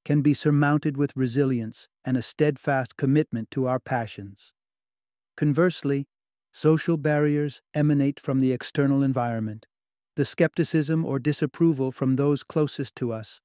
can 0.06 0.22
be 0.22 0.34
surmounted 0.34 0.98
with 0.98 1.16
resilience 1.16 1.90
and 2.06 2.16
a 2.16 2.22
steadfast 2.22 2.98
commitment 2.98 3.52
to 3.52 3.68
our 3.68 3.80
passions. 3.80 4.54
Conversely, 5.36 6.08
social 6.52 6.98
barriers 6.98 7.62
emanate 7.74 8.20
from 8.20 8.40
the 8.40 8.52
external 8.52 9.04
environment, 9.04 9.68
the 10.16 10.26
skepticism 10.26 11.06
or 11.06 11.20
disapproval 11.20 11.92
from 11.92 12.16
those 12.16 12.44
closest 12.44 12.96
to 12.96 13.14
us, 13.14 13.40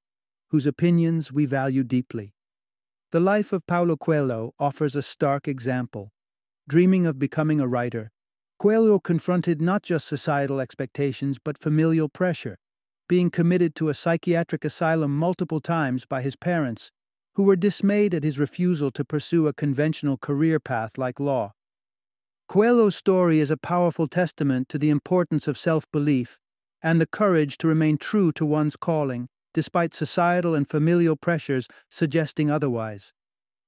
whose 0.49 0.65
opinions 0.65 1.31
we 1.31 1.45
value 1.45 1.83
deeply. 1.83 2.33
The 3.11 3.19
life 3.21 3.53
of 3.53 3.65
Paulo 3.67 3.95
Coelho 3.95 4.53
offers 4.59 4.95
a 4.95 5.01
stark 5.01 5.47
example. 5.47 6.11
Dreaming 6.67 7.05
of 7.05 7.17
becoming 7.17 7.61
a 7.61 7.67
writer, 7.67 8.11
Coelho 8.59 8.99
confronted 8.99 9.61
not 9.61 9.83
just 9.83 10.07
societal 10.07 10.59
expectations 10.59 11.37
but 11.41 11.57
familial 11.57 12.09
pressure, 12.09 12.57
being 13.07 13.29
committed 13.29 13.75
to 13.75 13.87
a 13.87 13.93
psychiatric 13.93 14.65
asylum 14.65 15.15
multiple 15.15 15.61
times 15.61 16.05
by 16.05 16.21
his 16.21 16.35
parents, 16.35 16.91
who 17.35 17.43
were 17.43 17.55
dismayed 17.55 18.13
at 18.13 18.23
his 18.23 18.39
refusal 18.39 18.91
to 18.91 19.05
pursue 19.05 19.47
a 19.47 19.53
conventional 19.53 20.17
career 20.17 20.59
path 20.59 20.97
like 20.97 21.19
law. 21.19 21.53
Coelho's 22.49 22.95
story 22.95 23.39
is 23.39 23.51
a 23.51 23.57
powerful 23.57 24.07
testament 24.07 24.67
to 24.69 24.77
the 24.77 24.89
importance 24.89 25.47
of 25.47 25.57
self 25.57 25.85
belief 25.91 26.39
and 26.81 27.01
the 27.01 27.07
courage 27.07 27.57
to 27.57 27.67
remain 27.67 27.97
true 27.97 28.31
to 28.33 28.45
one's 28.45 28.75
calling, 28.75 29.29
despite 29.53 29.93
societal 29.93 30.53
and 30.55 30.69
familial 30.69 31.15
pressures 31.15 31.67
suggesting 31.89 32.51
otherwise. 32.51 33.13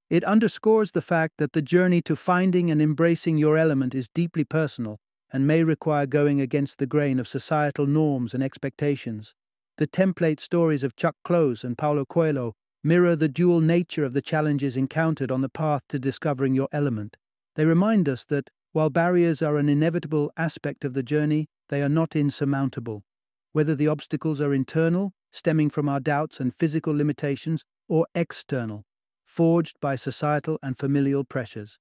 It 0.10 0.24
underscores 0.24 0.91
the 0.91 1.02
fact 1.02 1.36
that 1.38 1.54
the 1.54 1.62
journey 1.62 2.02
to 2.04 2.15
finding 2.15 2.72
and 2.72 2.82
embracing 2.82 3.38
your 3.38 3.58
element 3.58 3.93
is 3.93 4.10
deeply 4.10 4.43
personal 4.43 5.00
and 5.32 5.45
may 5.45 5.63
require 5.63 6.06
going 6.06 6.41
against 6.41 6.80
the 6.80 6.88
grain 6.88 7.19
of 7.19 7.28
societal 7.28 7.86
norms 7.86 8.34
and 8.34 8.43
expectations. 8.43 9.36
The 9.78 9.88
template 9.88 10.39
stories 10.39 10.84
of 10.84 10.95
Chuck 10.95 11.15
Close 11.24 11.63
and 11.63 11.78
Paulo 11.78 12.06
Coelho 12.06 12.56
mirror 12.84 13.15
the 13.15 13.28
dual 13.28 13.62
nature 13.62 14.04
of 14.04 14.13
the 14.13 14.22
challenges 14.22 14.76
encountered 14.76 15.32
on 15.32 15.41
the 15.41 15.50
path 15.50 15.84
to 15.89 16.00
discovering 16.00 16.54
your 16.54 16.69
element. 16.72 17.17
They 17.56 17.65
remind 17.65 18.10
us 18.10 18.26
that, 18.26 18.50
while 18.71 18.89
barriers 18.89 19.41
are 19.41 19.58
an 19.58 19.69
inevitable 19.69 20.32
aspect 20.38 20.86
of 20.86 20.93
the 20.93 21.03
journey, 21.03 21.47
they 21.69 21.82
are 21.82 21.89
not 21.89 22.15
insurmountable. 22.15 23.03
Whether 23.51 23.75
the 23.75 23.88
obstacles 23.88 24.39
are 24.41 24.53
internal, 24.53 25.13
stemming 25.32 25.69
from 25.69 25.89
our 25.89 25.99
doubts 25.99 26.39
and 26.39 26.53
physical 26.53 26.95
limitations, 26.95 27.63
or 27.88 28.05
external, 28.13 28.84
forged 29.25 29.75
by 29.82 29.95
societal 29.95 30.60
and 30.62 30.77
familial 30.77 31.23
pressures. 31.23 31.77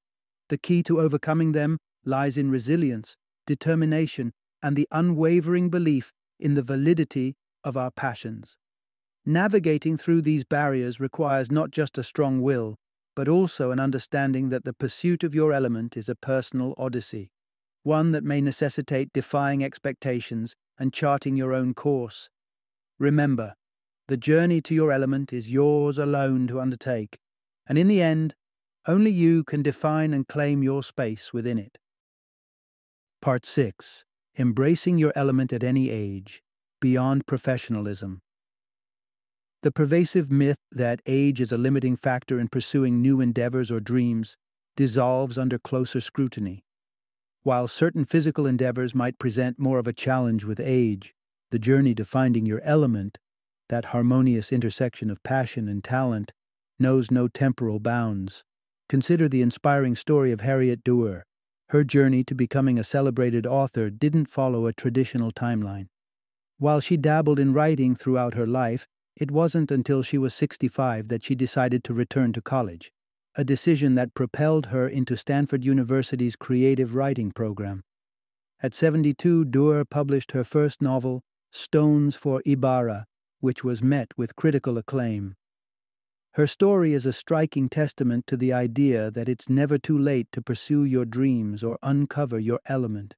The 0.48 0.58
key 0.58 0.82
to 0.84 1.00
overcoming 1.00 1.52
them 1.52 1.78
lies 2.04 2.38
in 2.38 2.50
resilience, 2.50 3.16
determination, 3.46 4.32
and 4.62 4.76
the 4.76 4.88
unwavering 4.90 5.70
belief 5.70 6.12
in 6.40 6.54
the 6.54 6.62
validity 6.62 7.36
of 7.64 7.76
our 7.76 7.90
passions. 7.90 8.56
Navigating 9.26 9.96
through 9.96 10.22
these 10.22 10.44
barriers 10.44 11.00
requires 11.00 11.50
not 11.50 11.70
just 11.70 11.98
a 11.98 12.02
strong 12.02 12.40
will, 12.40 12.76
but 13.18 13.26
also 13.26 13.72
an 13.72 13.80
understanding 13.80 14.48
that 14.48 14.62
the 14.62 14.72
pursuit 14.72 15.24
of 15.24 15.34
your 15.34 15.52
element 15.52 15.96
is 15.96 16.08
a 16.08 16.14
personal 16.14 16.72
odyssey, 16.78 17.32
one 17.82 18.12
that 18.12 18.22
may 18.22 18.40
necessitate 18.40 19.12
defying 19.12 19.64
expectations 19.64 20.54
and 20.78 20.92
charting 20.92 21.36
your 21.36 21.52
own 21.52 21.74
course. 21.74 22.30
Remember, 22.96 23.54
the 24.06 24.16
journey 24.16 24.60
to 24.60 24.72
your 24.72 24.92
element 24.92 25.32
is 25.32 25.52
yours 25.52 25.98
alone 25.98 26.46
to 26.46 26.60
undertake, 26.60 27.18
and 27.68 27.76
in 27.76 27.88
the 27.88 28.00
end, 28.00 28.36
only 28.86 29.10
you 29.10 29.42
can 29.42 29.64
define 29.64 30.14
and 30.14 30.28
claim 30.28 30.62
your 30.62 30.84
space 30.84 31.32
within 31.32 31.58
it. 31.58 31.76
Part 33.20 33.44
6 33.44 34.04
Embracing 34.38 34.96
Your 34.96 35.12
Element 35.16 35.52
at 35.52 35.64
Any 35.64 35.90
Age 35.90 36.40
Beyond 36.80 37.26
Professionalism. 37.26 38.20
The 39.62 39.72
pervasive 39.72 40.30
myth 40.30 40.58
that 40.70 41.02
age 41.06 41.40
is 41.40 41.50
a 41.50 41.58
limiting 41.58 41.96
factor 41.96 42.38
in 42.38 42.46
pursuing 42.46 43.02
new 43.02 43.20
endeavors 43.20 43.72
or 43.72 43.80
dreams 43.80 44.36
dissolves 44.76 45.36
under 45.36 45.58
closer 45.58 46.00
scrutiny. 46.00 46.64
While 47.42 47.66
certain 47.66 48.04
physical 48.04 48.46
endeavors 48.46 48.94
might 48.94 49.18
present 49.18 49.58
more 49.58 49.80
of 49.80 49.88
a 49.88 49.92
challenge 49.92 50.44
with 50.44 50.60
age, 50.60 51.12
the 51.50 51.58
journey 51.58 51.92
to 51.96 52.04
finding 52.04 52.46
your 52.46 52.60
element, 52.60 53.18
that 53.68 53.86
harmonious 53.86 54.52
intersection 54.52 55.10
of 55.10 55.22
passion 55.24 55.68
and 55.68 55.82
talent, 55.82 56.32
knows 56.78 57.10
no 57.10 57.26
temporal 57.26 57.80
bounds. 57.80 58.44
Consider 58.88 59.28
the 59.28 59.42
inspiring 59.42 59.96
story 59.96 60.30
of 60.30 60.40
Harriet 60.40 60.84
Doerr. 60.84 61.24
Her 61.70 61.82
journey 61.82 62.22
to 62.24 62.34
becoming 62.34 62.78
a 62.78 62.84
celebrated 62.84 63.44
author 63.44 63.90
didn't 63.90 64.26
follow 64.26 64.66
a 64.66 64.72
traditional 64.72 65.32
timeline. 65.32 65.88
While 66.58 66.80
she 66.80 66.96
dabbled 66.96 67.40
in 67.40 67.52
writing 67.52 67.96
throughout 67.96 68.34
her 68.34 68.46
life, 68.46 68.86
It 69.18 69.32
wasn't 69.32 69.72
until 69.72 70.04
she 70.04 70.16
was 70.16 70.32
65 70.32 71.08
that 71.08 71.24
she 71.24 71.34
decided 71.34 71.82
to 71.84 71.92
return 71.92 72.32
to 72.34 72.40
college, 72.40 72.92
a 73.34 73.42
decision 73.42 73.96
that 73.96 74.14
propelled 74.14 74.66
her 74.66 74.86
into 74.86 75.16
Stanford 75.16 75.64
University's 75.64 76.36
creative 76.36 76.94
writing 76.94 77.32
program. 77.32 77.82
At 78.62 78.76
72, 78.76 79.46
Doerr 79.46 79.84
published 79.84 80.30
her 80.32 80.44
first 80.44 80.80
novel, 80.80 81.24
Stones 81.50 82.14
for 82.14 82.42
Ibarra, 82.46 83.06
which 83.40 83.64
was 83.64 83.82
met 83.82 84.12
with 84.16 84.36
critical 84.36 84.78
acclaim. 84.78 85.34
Her 86.34 86.46
story 86.46 86.92
is 86.92 87.04
a 87.04 87.12
striking 87.12 87.68
testament 87.68 88.24
to 88.28 88.36
the 88.36 88.52
idea 88.52 89.10
that 89.10 89.28
it's 89.28 89.48
never 89.48 89.78
too 89.78 89.98
late 89.98 90.28
to 90.30 90.40
pursue 90.40 90.84
your 90.84 91.04
dreams 91.04 91.64
or 91.64 91.76
uncover 91.82 92.38
your 92.38 92.60
element. 92.66 93.16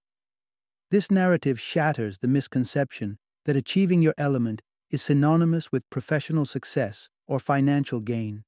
This 0.91 1.11
narrative 1.11 1.61
shatters 1.61 2.21
the 2.21 2.29
misconception 2.29 3.19
that 3.45 3.57
achieving 3.57 4.01
your 4.01 4.15
element 4.17 4.63
is 4.91 5.03
synonymous 5.03 5.71
with 5.71 5.89
professional 5.91 6.45
success 6.45 7.09
or 7.27 7.39
financial 7.39 8.01
gain. 8.01 8.45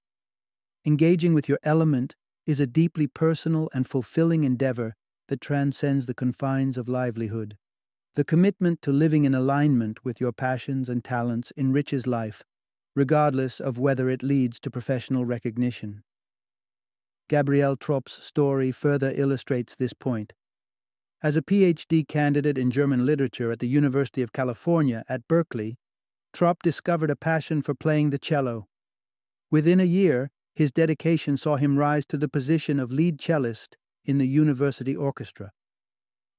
Engaging 0.84 1.34
with 1.34 1.48
your 1.48 1.58
element 1.62 2.16
is 2.46 2.58
a 2.58 2.66
deeply 2.66 3.06
personal 3.06 3.68
and 3.72 3.86
fulfilling 3.86 4.44
endeavor 4.44 4.94
that 5.28 5.40
transcends 5.40 6.06
the 6.06 6.14
confines 6.14 6.76
of 6.76 6.88
livelihood. 6.88 7.56
The 8.14 8.24
commitment 8.24 8.82
to 8.82 8.92
living 8.92 9.24
in 9.24 9.34
alignment 9.34 10.04
with 10.04 10.20
your 10.20 10.32
passions 10.32 10.88
and 10.88 11.02
talents 11.02 11.52
enriches 11.56 12.06
life, 12.06 12.42
regardless 12.94 13.60
of 13.60 13.78
whether 13.78 14.10
it 14.10 14.22
leads 14.22 14.60
to 14.60 14.70
professional 14.70 15.24
recognition. 15.24 16.02
Gabriel 17.28 17.76
Trop's 17.76 18.22
story 18.22 18.72
further 18.72 19.12
illustrates 19.14 19.74
this 19.74 19.94
point. 19.94 20.34
As 21.22 21.36
a 21.36 21.42
PhD 21.42 22.06
candidate 22.06 22.58
in 22.58 22.70
German 22.70 23.06
literature 23.06 23.52
at 23.52 23.60
the 23.60 23.68
University 23.68 24.20
of 24.22 24.32
California 24.32 25.04
at 25.08 25.28
Berkeley, 25.28 25.78
Trop 26.32 26.62
discovered 26.62 27.10
a 27.10 27.16
passion 27.16 27.62
for 27.62 27.74
playing 27.74 28.10
the 28.10 28.18
cello. 28.18 28.66
Within 29.50 29.80
a 29.80 29.84
year, 29.84 30.30
his 30.54 30.72
dedication 30.72 31.36
saw 31.36 31.56
him 31.56 31.78
rise 31.78 32.06
to 32.06 32.16
the 32.16 32.28
position 32.28 32.80
of 32.80 32.90
lead 32.90 33.18
cellist 33.18 33.76
in 34.04 34.18
the 34.18 34.26
university 34.26 34.96
orchestra. 34.96 35.52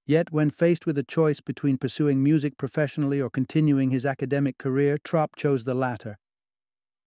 Yet, 0.05 0.31
when 0.31 0.49
faced 0.49 0.85
with 0.85 0.97
a 0.97 1.03
choice 1.03 1.39
between 1.39 1.77
pursuing 1.77 2.21
music 2.21 2.57
professionally 2.57 3.21
or 3.21 3.29
continuing 3.29 3.91
his 3.91 4.05
academic 4.05 4.57
career, 4.57 4.97
Trop 5.03 5.35
chose 5.35 5.63
the 5.63 5.73
latter. 5.73 6.17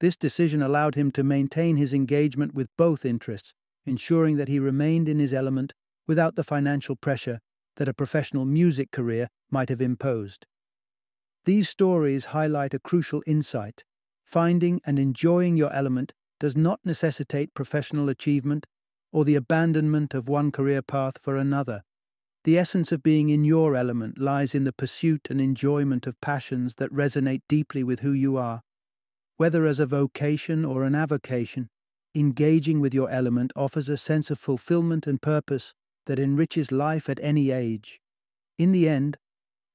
This 0.01 0.17
decision 0.17 0.63
allowed 0.63 0.95
him 0.95 1.11
to 1.13 1.25
maintain 1.25 1.77
his 1.77 1.93
engagement 1.93 2.55
with 2.55 2.75
both 2.77 3.05
interests, 3.05 3.53
ensuring 3.85 4.37
that 4.37 4.49
he 4.49 4.59
remained 4.59 5.09
in 5.09 5.19
his 5.19 5.35
element 5.35 5.75
without 6.07 6.37
the 6.37 6.45
financial 6.45 6.97
pressure 6.97 7.41
that 7.77 7.89
a 7.89 7.95
professional 7.95 8.45
music 8.45 8.91
career 8.91 9.29
might 9.51 9.69
have 9.69 9.81
imposed. 9.81 10.47
These 11.47 11.69
stories 11.69 12.27
highlight 12.27 12.75
a 12.75 12.81
crucial 12.81 13.23
insight. 13.25 13.85
Finding 14.25 14.81
and 14.85 14.99
enjoying 14.99 15.57
your 15.57 15.73
element 15.73 16.13
does 16.41 16.57
not 16.57 16.81
necessitate 16.85 17.55
professional 17.55 18.09
achievement 18.09 18.67
or 19.13 19.25
the 19.25 19.37
abandonment 19.37 20.13
of 20.13 20.29
one 20.29 20.51
career 20.51 20.83
path 20.83 21.19
for 21.19 21.37
another. 21.37 21.83
The 22.43 22.59
essence 22.59 22.91
of 22.91 23.05
being 23.05 23.29
in 23.29 23.45
your 23.45 23.77
element 23.77 24.19
lies 24.19 24.57
in 24.57 24.65
the 24.65 24.73
pursuit 24.73 25.29
and 25.31 25.41
enjoyment 25.41 26.09
of 26.09 26.21
passions 26.21 26.75
that 26.77 26.93
resonate 26.93 27.43
deeply 27.49 27.85
with 27.85 28.01
who 28.01 28.11
you 28.11 28.37
are. 28.37 28.63
Whether 29.37 29.67
as 29.67 29.79
a 29.79 29.87
vocation 29.87 30.65
or 30.65 30.83
an 30.83 30.97
avocation, 30.97 31.69
engaging 32.13 32.81
with 32.81 32.93
your 32.93 33.09
element 33.09 33.53
offers 33.55 33.89
a 33.89 33.97
sense 33.97 34.33
of 34.33 34.41
fulfillment 34.41 35.07
and 35.07 35.23
purpose 35.23 35.75
that 36.07 36.19
enriches 36.19 36.73
life 36.73 37.09
at 37.09 37.21
any 37.23 37.53
age. 37.53 38.01
In 38.59 38.73
the 38.73 38.89
end, 38.89 39.17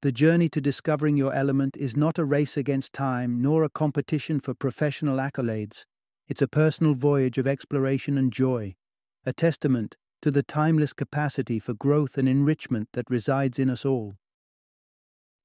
the 0.01 0.11
journey 0.11 0.49
to 0.49 0.59
discovering 0.59 1.15
your 1.15 1.31
element 1.31 1.77
is 1.77 1.95
not 1.95 2.17
a 2.17 2.25
race 2.25 2.57
against 2.57 2.91
time 2.91 3.39
nor 3.39 3.63
a 3.63 3.69
competition 3.69 4.39
for 4.39 4.55
professional 4.55 5.17
accolades. 5.17 5.85
It's 6.27 6.41
a 6.41 6.47
personal 6.47 6.95
voyage 6.95 7.37
of 7.37 7.45
exploration 7.45 8.17
and 8.17 8.33
joy, 8.33 8.73
a 9.27 9.33
testament 9.33 9.97
to 10.23 10.31
the 10.31 10.41
timeless 10.41 10.91
capacity 10.91 11.59
for 11.59 11.75
growth 11.75 12.17
and 12.17 12.27
enrichment 12.27 12.89
that 12.93 13.11
resides 13.11 13.59
in 13.59 13.69
us 13.69 13.85
all. 13.85 14.15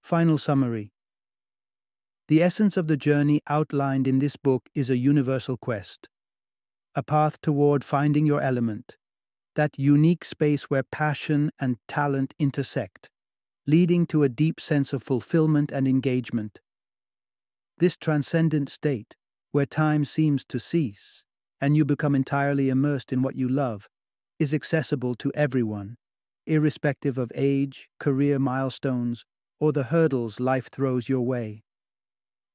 Final 0.02 0.38
summary 0.38 0.90
The 2.28 2.42
essence 2.42 2.78
of 2.78 2.86
the 2.86 2.96
journey 2.96 3.42
outlined 3.48 4.06
in 4.06 4.20
this 4.20 4.36
book 4.36 4.70
is 4.74 4.88
a 4.88 4.96
universal 4.96 5.58
quest, 5.58 6.08
a 6.94 7.02
path 7.02 7.42
toward 7.42 7.84
finding 7.84 8.24
your 8.24 8.40
element, 8.40 8.96
that 9.54 9.78
unique 9.78 10.24
space 10.24 10.64
where 10.64 10.82
passion 10.82 11.50
and 11.60 11.76
talent 11.88 12.32
intersect 12.38 13.10
leading 13.66 14.06
to 14.06 14.22
a 14.22 14.28
deep 14.28 14.60
sense 14.60 14.92
of 14.92 15.02
fulfillment 15.02 15.72
and 15.72 15.88
engagement. 15.88 16.60
This 17.78 17.96
transcendent 17.96 18.68
state, 18.68 19.16
where 19.52 19.66
time 19.66 20.04
seems 20.04 20.44
to 20.46 20.60
cease, 20.60 21.24
and 21.60 21.76
you 21.76 21.84
become 21.84 22.14
entirely 22.14 22.68
immersed 22.68 23.12
in 23.12 23.22
what 23.22 23.36
you 23.36 23.48
love, 23.48 23.88
is 24.38 24.54
accessible 24.54 25.14
to 25.16 25.32
everyone, 25.34 25.96
irrespective 26.46 27.18
of 27.18 27.32
age, 27.34 27.88
career 27.98 28.38
milestones, 28.38 29.24
or 29.58 29.72
the 29.72 29.84
hurdles 29.84 30.38
life 30.38 30.70
throws 30.70 31.08
your 31.08 31.22
way. 31.22 31.62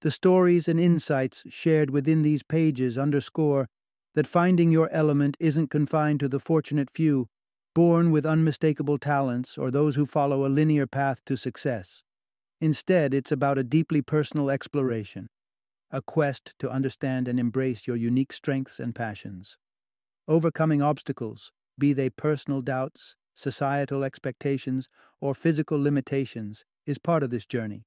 The 0.02 0.12
stories 0.12 0.68
and 0.68 0.80
insights 0.80 1.44
shared 1.50 1.90
within 1.90 2.22
these 2.22 2.42
pages 2.42 2.98
underscore 2.98 3.68
that 4.16 4.28
finding 4.28 4.72
your 4.72 4.90
element 4.92 5.38
isn't 5.40 5.70
confined 5.70 6.20
to 6.22 6.30
the 6.30 6.40
fortunate 6.40 6.90
few 6.90 7.28
born 7.74 8.12
with 8.12 8.26
unmistakable 8.26 8.98
talents 8.98 9.58
or 9.58 9.72
those 9.72 9.96
who 9.96 10.06
follow 10.06 10.46
a 10.46 10.50
linear 10.50 10.86
path 10.86 11.22
to 11.26 11.38
success. 11.38 12.04
Instead, 12.60 13.14
it's 13.14 13.32
about 13.32 13.58
a 13.58 13.64
deeply 13.64 14.02
personal 14.02 14.50
exploration, 14.50 15.28
a 15.90 16.02
quest 16.02 16.54
to 16.60 16.70
understand 16.70 17.28
and 17.28 17.40
embrace 17.40 17.88
your 17.88 17.96
unique 17.96 18.34
strengths 18.34 18.80
and 18.80 18.94
passions. 18.94 19.58
Overcoming 20.28 20.82
obstacles, 20.82 21.52
be 21.80 21.94
they 21.94 22.10
personal 22.10 22.62
doubts, 22.62 23.16
societal 23.34 24.04
expectations, 24.04 24.90
or 25.20 25.34
physical 25.34 25.82
limitations, 25.82 26.66
is 26.86 26.98
part 26.98 27.24
of 27.24 27.30
this 27.30 27.46
journey. 27.46 27.86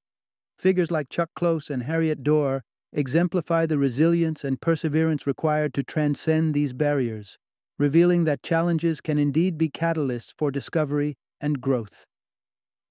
Figures 0.59 0.90
like 0.90 1.09
Chuck 1.09 1.31
Close 1.35 1.70
and 1.70 1.85
Harriet 1.85 2.23
Doerr 2.23 2.62
exemplify 2.92 3.66
the 3.66 3.79
resilience 3.79 4.44
and 4.44 4.61
perseverance 4.61 5.27
required 5.27 5.75
to 5.75 5.83
transcend 5.83 6.55
these 6.55 6.73
barriers 6.73 7.38
revealing 7.79 8.25
that 8.25 8.43
challenges 8.43 9.01
can 9.01 9.19
indeed 9.19 9.59
be 9.59 9.69
catalysts 9.69 10.33
for 10.37 10.51
discovery 10.51 11.17
and 11.41 11.61
growth. 11.61 12.05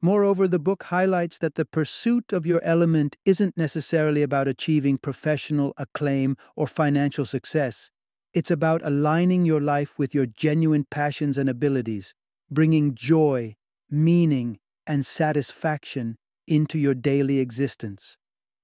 Moreover, 0.01 0.49
the 0.49 0.59
book 0.59 0.83
highlights 0.83 1.37
that 1.37 1.55
the 1.55 1.63
pursuit 1.63 2.33
of 2.33 2.45
your 2.45 2.61
element 2.61 3.15
isn't 3.23 3.55
necessarily 3.55 4.21
about 4.21 4.49
achieving 4.49 4.97
professional 4.97 5.73
acclaim 5.77 6.35
or 6.57 6.67
financial 6.67 7.23
success. 7.23 7.89
It's 8.33 8.51
about 8.51 8.81
aligning 8.83 9.45
your 9.45 9.61
life 9.61 9.97
with 9.97 10.13
your 10.13 10.25
genuine 10.25 10.85
passions 10.91 11.37
and 11.37 11.49
abilities, 11.49 12.13
bringing 12.51 12.95
joy, 12.95 13.55
meaning, 13.89 14.59
and 14.85 15.05
satisfaction 15.05 16.17
into 16.47 16.77
your 16.77 16.95
daily 16.95 17.39
existence. 17.39 18.17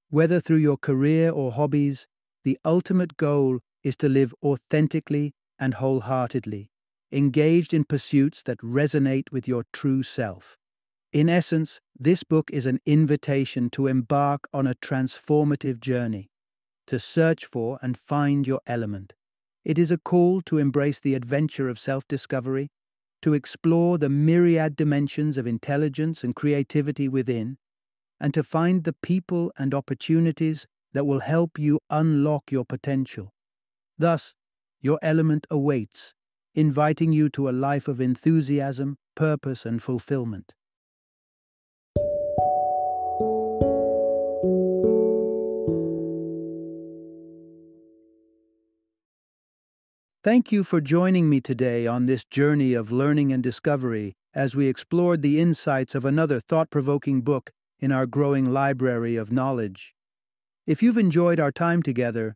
Whether 0.10 0.42
through 0.42 0.58
your 0.58 0.78
career 0.78 1.32
or 1.32 1.54
hobbies, 1.54 2.06
the 2.44 2.58
ultimate 2.66 3.16
goal 3.16 3.60
is 3.84 3.96
to 3.98 4.10
live 4.10 4.34
authentically 4.44 5.34
and 5.60 5.76
wholeheartedly, 5.76 6.72
engaged 7.12 7.74
in 7.74 7.84
pursuits 7.84 8.44
that 8.44 8.60
resonate 8.60 9.32
with 9.32 9.48
your 9.48 9.64
true 9.74 10.04
self. 10.04 10.58
In 11.12 11.28
essence, 11.28 11.82
this 11.98 12.24
book 12.24 12.52
is 12.52 12.66
an 12.66 12.80
invitation 12.86 13.70
to 13.72 13.88
embark 13.88 14.48
on 14.54 14.68
a 14.68 14.76
transformative 14.76 15.80
journey, 15.80 16.30
to 16.88 17.00
search 17.00 17.46
for 17.46 17.80
and 17.82 17.98
find 17.98 18.46
your 18.46 18.62
element. 18.68 19.14
It 19.66 19.80
is 19.80 19.92
a 19.92 19.98
call 19.98 20.42
to 20.42 20.58
embrace 20.60 21.00
the 21.00 21.16
adventure 21.16 21.68
of 21.68 21.80
self 21.80 22.08
discovery, 22.08 22.70
to 23.22 23.34
explore 23.34 23.98
the 23.98 24.10
myriad 24.10 24.76
dimensions 24.76 25.38
of 25.38 25.48
intelligence 25.48 26.24
and 26.24 26.36
creativity 26.36 27.08
within, 27.08 27.58
and 28.20 28.34
to 28.34 28.44
find 28.44 28.84
the 28.84 28.94
people 28.94 29.52
and 29.58 29.74
opportunities 29.74 30.68
that 30.94 31.06
will 31.06 31.20
help 31.20 31.60
you 31.60 31.80
unlock 31.90 32.52
your 32.52 32.66
potential. 32.66 33.34
Thus, 33.98 34.36
your 34.82 35.00
element 35.02 35.46
awaits, 35.50 36.14
inviting 36.56 37.12
you 37.12 37.30
to 37.30 37.50
a 37.50 37.52
life 37.52 37.88
of 37.88 38.00
enthusiasm, 38.00 38.98
purpose, 39.16 39.66
and 39.66 39.82
fulfillment. 39.82 40.54
Thank 50.22 50.52
you 50.52 50.64
for 50.64 50.82
joining 50.82 51.30
me 51.30 51.40
today 51.40 51.88
on 51.88 52.06
this 52.06 52.26
journey 52.26 52.74
of 52.74 52.92
learning 52.92 53.32
and 53.32 53.42
discovery 53.42 54.16
as 54.34 54.54
we 54.54 54.68
explored 54.68 55.22
the 55.22 55.40
insights 55.40 55.96
of 55.96 56.06
another 56.06 56.40
thought 56.40 56.70
provoking 56.70 57.22
book 57.22 57.52
in 57.80 57.92
our 57.92 58.06
growing 58.06 58.52
library 58.52 59.16
of 59.16 59.32
knowledge. 59.32 59.94
If 60.68 60.84
you've 60.84 60.98
enjoyed 60.98 61.40
our 61.40 61.52
time 61.52 61.82
together, 61.82 62.36